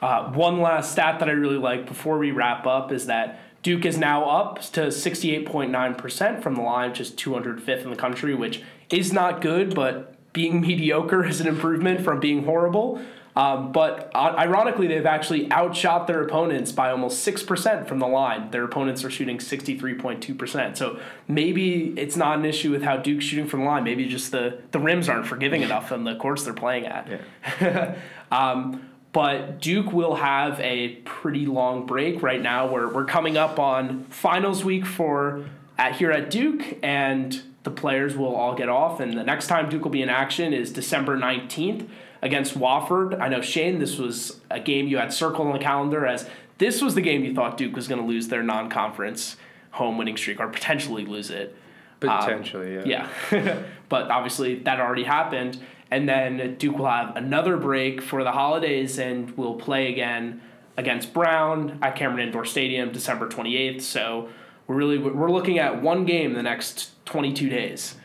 Uh, 0.02 0.32
one 0.34 0.62
last 0.62 0.92
stat 0.92 1.20
that 1.20 1.30
I 1.30 1.32
really 1.32 1.58
like 1.58 1.88
before 1.88 2.18
we 2.18 2.32
wrap 2.32 2.68
up 2.68 2.92
is 2.92 3.06
that 3.06 3.40
Duke 3.64 3.86
is 3.86 3.98
now 3.98 4.26
up 4.26 4.62
to 4.74 4.88
68.9% 4.88 6.44
from 6.44 6.56
the 6.56 6.62
line, 6.62 6.94
just 6.94 7.18
205th 7.18 7.84
in 7.84 7.90
the 7.90 7.96
country, 7.96 8.34
which 8.34 8.62
is 8.90 9.12
not 9.12 9.42
good, 9.42 9.76
but 9.76 10.16
being 10.34 10.62
mediocre 10.68 11.26
is 11.26 11.42
an 11.42 11.48
improvement 11.48 12.02
from 12.02 12.20
being 12.20 12.46
horrible. 12.46 13.02
Um, 13.38 13.72
but 13.72 14.10
uh, 14.16 14.34
ironically, 14.36 14.88
they've 14.88 15.06
actually 15.06 15.52
outshot 15.52 16.08
their 16.08 16.24
opponents 16.24 16.72
by 16.72 16.90
almost 16.90 17.26
6% 17.26 17.88
from 17.88 18.00
the 18.00 18.08
line. 18.08 18.50
Their 18.50 18.64
opponents 18.64 19.04
are 19.04 19.12
shooting 19.12 19.38
63.2%. 19.38 20.76
So 20.76 21.00
maybe 21.28 21.94
it's 21.98 22.16
not 22.16 22.40
an 22.40 22.46
issue 22.46 22.72
with 22.72 22.82
how 22.82 22.98
Duke's 22.98 23.26
shooting 23.26 23.48
from 23.48 23.60
the 23.60 23.68
line. 23.68 23.84
Maybe 23.84 24.08
just 24.08 24.32
the, 24.32 24.60
the 24.72 24.80
rims 24.80 25.08
aren't 25.08 25.28
forgiving 25.28 25.62
enough 25.62 25.92
on 25.92 26.04
the 26.04 26.16
courts 26.16 26.46
they're 26.46 26.54
playing 26.54 26.88
at. 26.88 27.22
Yeah. 27.62 27.96
um, 28.32 28.87
but 29.14 29.62
Duke 29.62 29.92
will 29.92 30.16
have 30.16 30.60
a 30.60 30.90
pretty 31.06 31.46
long 31.46 31.86
break 31.86 32.22
right 32.22 32.42
now. 32.42 32.68
We're, 32.72 32.92
we're 32.92 33.06
coming 33.06 33.38
up 33.38 33.60
on 33.60 34.04
finals 34.06 34.64
week 34.64 34.86
for 34.86 35.46
at 35.78 35.96
here 35.96 36.12
at 36.12 36.30
Duke, 36.30 36.78
and 36.84 37.42
the 37.64 37.72
players 37.72 38.16
will 38.16 38.36
all 38.36 38.56
get 38.56 38.70
off. 38.70 39.00
And 39.00 39.18
the 39.18 39.24
next 39.24 39.48
time 39.48 39.70
Duke 39.70 39.84
will 39.84 39.92
be 39.92 40.02
in 40.02 40.10
action 40.10 40.54
is 40.54 40.72
December 40.72 41.18
19th 41.18 41.88
against 42.22 42.58
Wofford. 42.58 43.20
I 43.20 43.28
know, 43.28 43.42
Shane, 43.42 43.80
this 43.80 43.98
was 43.98 44.40
a 44.50 44.60
game 44.60 44.88
you 44.88 44.98
had 44.98 45.14
circled 45.14 45.48
on 45.48 45.54
the 45.54 45.60
calendar 45.60 46.06
as 46.06 46.30
this 46.58 46.82
was 46.82 46.96
the 46.96 47.02
game 47.02 47.24
you 47.24 47.34
thought 47.34 47.58
Duke 47.58 47.76
was 47.76 47.88
going 47.88 48.02
to 48.02 48.08
lose 48.08 48.28
their 48.28 48.44
non 48.44 48.70
conference 48.70 49.38
home 49.72 49.98
winning 49.98 50.18
streak 50.18 50.40
or 50.40 50.48
potentially 50.48 51.06
lose 51.06 51.30
it. 51.30 51.56
Potentially, 52.00 52.78
um, 52.78 52.88
yeah. 52.88 53.10
Yeah. 53.32 53.64
but 53.90 54.10
obviously 54.12 54.60
that 54.60 54.80
already 54.80 55.04
happened. 55.04 55.60
And 55.90 56.08
then 56.08 56.56
Duke 56.58 56.78
will 56.78 56.88
have 56.88 57.16
another 57.16 57.58
break 57.58 58.02
for 58.02 58.24
the 58.24 58.32
holidays 58.32 59.00
and 59.00 59.36
will 59.38 59.56
play 59.56 59.92
again 59.92 60.42
against 60.76 61.14
Brown 61.14 61.80
at 61.82 61.96
Cameron 61.96 62.28
Indoor 62.28 62.46
Stadium 62.46 62.92
December 62.92 63.28
28th. 63.28 63.82
So 63.82 64.30
we're 64.68 64.76
really 64.76 64.98
we're 64.98 65.32
looking 65.32 65.60
at 65.60 65.82
one 65.82 66.06
game 66.06 66.34
the 66.34 66.44
next 66.44 66.92
22 67.06 67.50
days. 67.50 67.96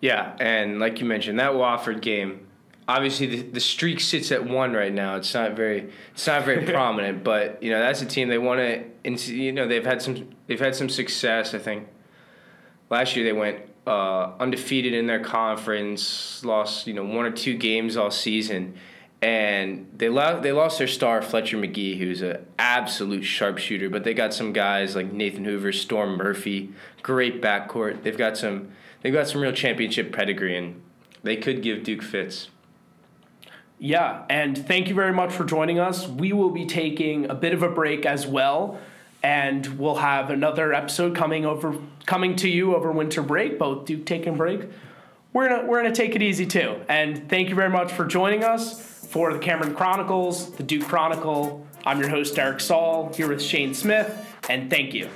Yeah, 0.00 0.36
and 0.38 0.78
like 0.80 1.00
you 1.00 1.06
mentioned, 1.06 1.38
that 1.38 1.52
Wofford 1.52 2.02
game, 2.02 2.46
obviously 2.86 3.26
the, 3.26 3.42
the 3.42 3.60
streak 3.60 4.00
sits 4.00 4.30
at 4.32 4.44
one 4.44 4.72
right 4.72 4.92
now. 4.92 5.16
It's 5.16 5.32
not 5.32 5.52
very 5.52 5.90
it's 6.12 6.26
not 6.26 6.44
very 6.44 6.66
prominent, 6.72 7.24
but 7.24 7.62
you 7.62 7.70
know 7.70 7.78
that's 7.78 8.02
a 8.02 8.06
team 8.06 8.28
they 8.28 8.38
want 8.38 8.60
to. 8.60 9.32
You 9.32 9.52
know 9.52 9.66
they've 9.66 9.84
had 9.84 10.02
some 10.02 10.30
they've 10.46 10.60
had 10.60 10.74
some 10.74 10.88
success. 10.88 11.54
I 11.54 11.58
think 11.58 11.88
last 12.90 13.16
year 13.16 13.24
they 13.24 13.32
went 13.32 13.60
uh, 13.86 14.32
undefeated 14.40 14.94
in 14.94 15.06
their 15.06 15.22
conference, 15.22 16.44
lost 16.44 16.86
you 16.86 16.94
know 16.94 17.04
one 17.04 17.26
or 17.26 17.30
two 17.30 17.56
games 17.56 17.96
all 17.96 18.10
season, 18.10 18.74
and 19.20 19.86
they 19.96 20.08
lo- 20.08 20.40
they 20.40 20.52
lost 20.52 20.78
their 20.78 20.88
star 20.88 21.22
Fletcher 21.22 21.56
Magee, 21.56 21.98
who's 21.98 22.22
an 22.22 22.44
absolute 22.58 23.24
sharpshooter. 23.24 23.90
But 23.90 24.04
they 24.04 24.14
got 24.14 24.32
some 24.34 24.52
guys 24.52 24.96
like 24.96 25.12
Nathan 25.12 25.44
Hoover, 25.44 25.72
Storm 25.72 26.16
Murphy, 26.16 26.72
great 27.02 27.42
backcourt. 27.42 28.02
They've 28.02 28.16
got 28.16 28.36
some 28.36 28.72
they've 29.02 29.12
got 29.12 29.28
some 29.28 29.40
real 29.40 29.52
championship 29.52 30.12
pedigree, 30.12 30.56
and 30.56 30.82
they 31.22 31.36
could 31.36 31.62
give 31.62 31.82
Duke 31.82 32.02
fits. 32.02 32.48
Yeah, 33.78 34.24
and 34.30 34.56
thank 34.66 34.88
you 34.88 34.94
very 34.94 35.12
much 35.12 35.32
for 35.32 35.44
joining 35.44 35.78
us. 35.78 36.06
We 36.08 36.32
will 36.32 36.50
be 36.50 36.64
taking 36.64 37.28
a 37.28 37.34
bit 37.34 37.52
of 37.52 37.62
a 37.62 37.68
break 37.68 38.06
as 38.06 38.26
well, 38.26 38.78
and 39.24 39.66
we'll 39.78 39.94
have 39.94 40.28
another 40.28 40.74
episode 40.74 41.16
coming 41.16 41.46
over 41.46 41.74
coming 42.04 42.36
to 42.36 42.48
you 42.48 42.76
over 42.76 42.92
winter 42.92 43.22
break. 43.22 43.58
Both 43.58 43.86
Duke 43.86 44.04
taking 44.04 44.36
break. 44.36 44.68
We're 45.32 45.48
gonna 45.48 45.66
we're 45.66 45.82
gonna 45.82 45.94
take 45.94 46.14
it 46.14 46.22
easy 46.22 46.44
too. 46.44 46.76
And 46.88 47.28
thank 47.30 47.48
you 47.48 47.54
very 47.54 47.70
much 47.70 47.90
for 47.90 48.04
joining 48.04 48.44
us 48.44 49.06
for 49.06 49.32
the 49.32 49.38
Cameron 49.38 49.74
Chronicles, 49.74 50.52
the 50.52 50.62
Duke 50.62 50.86
Chronicle. 50.86 51.66
I'm 51.86 52.00
your 52.00 52.10
host 52.10 52.36
Derek 52.36 52.60
Saul 52.60 53.12
here 53.14 53.28
with 53.28 53.42
Shane 53.42 53.72
Smith, 53.72 54.14
and 54.48 54.68
thank 54.68 54.92
you. 54.92 55.08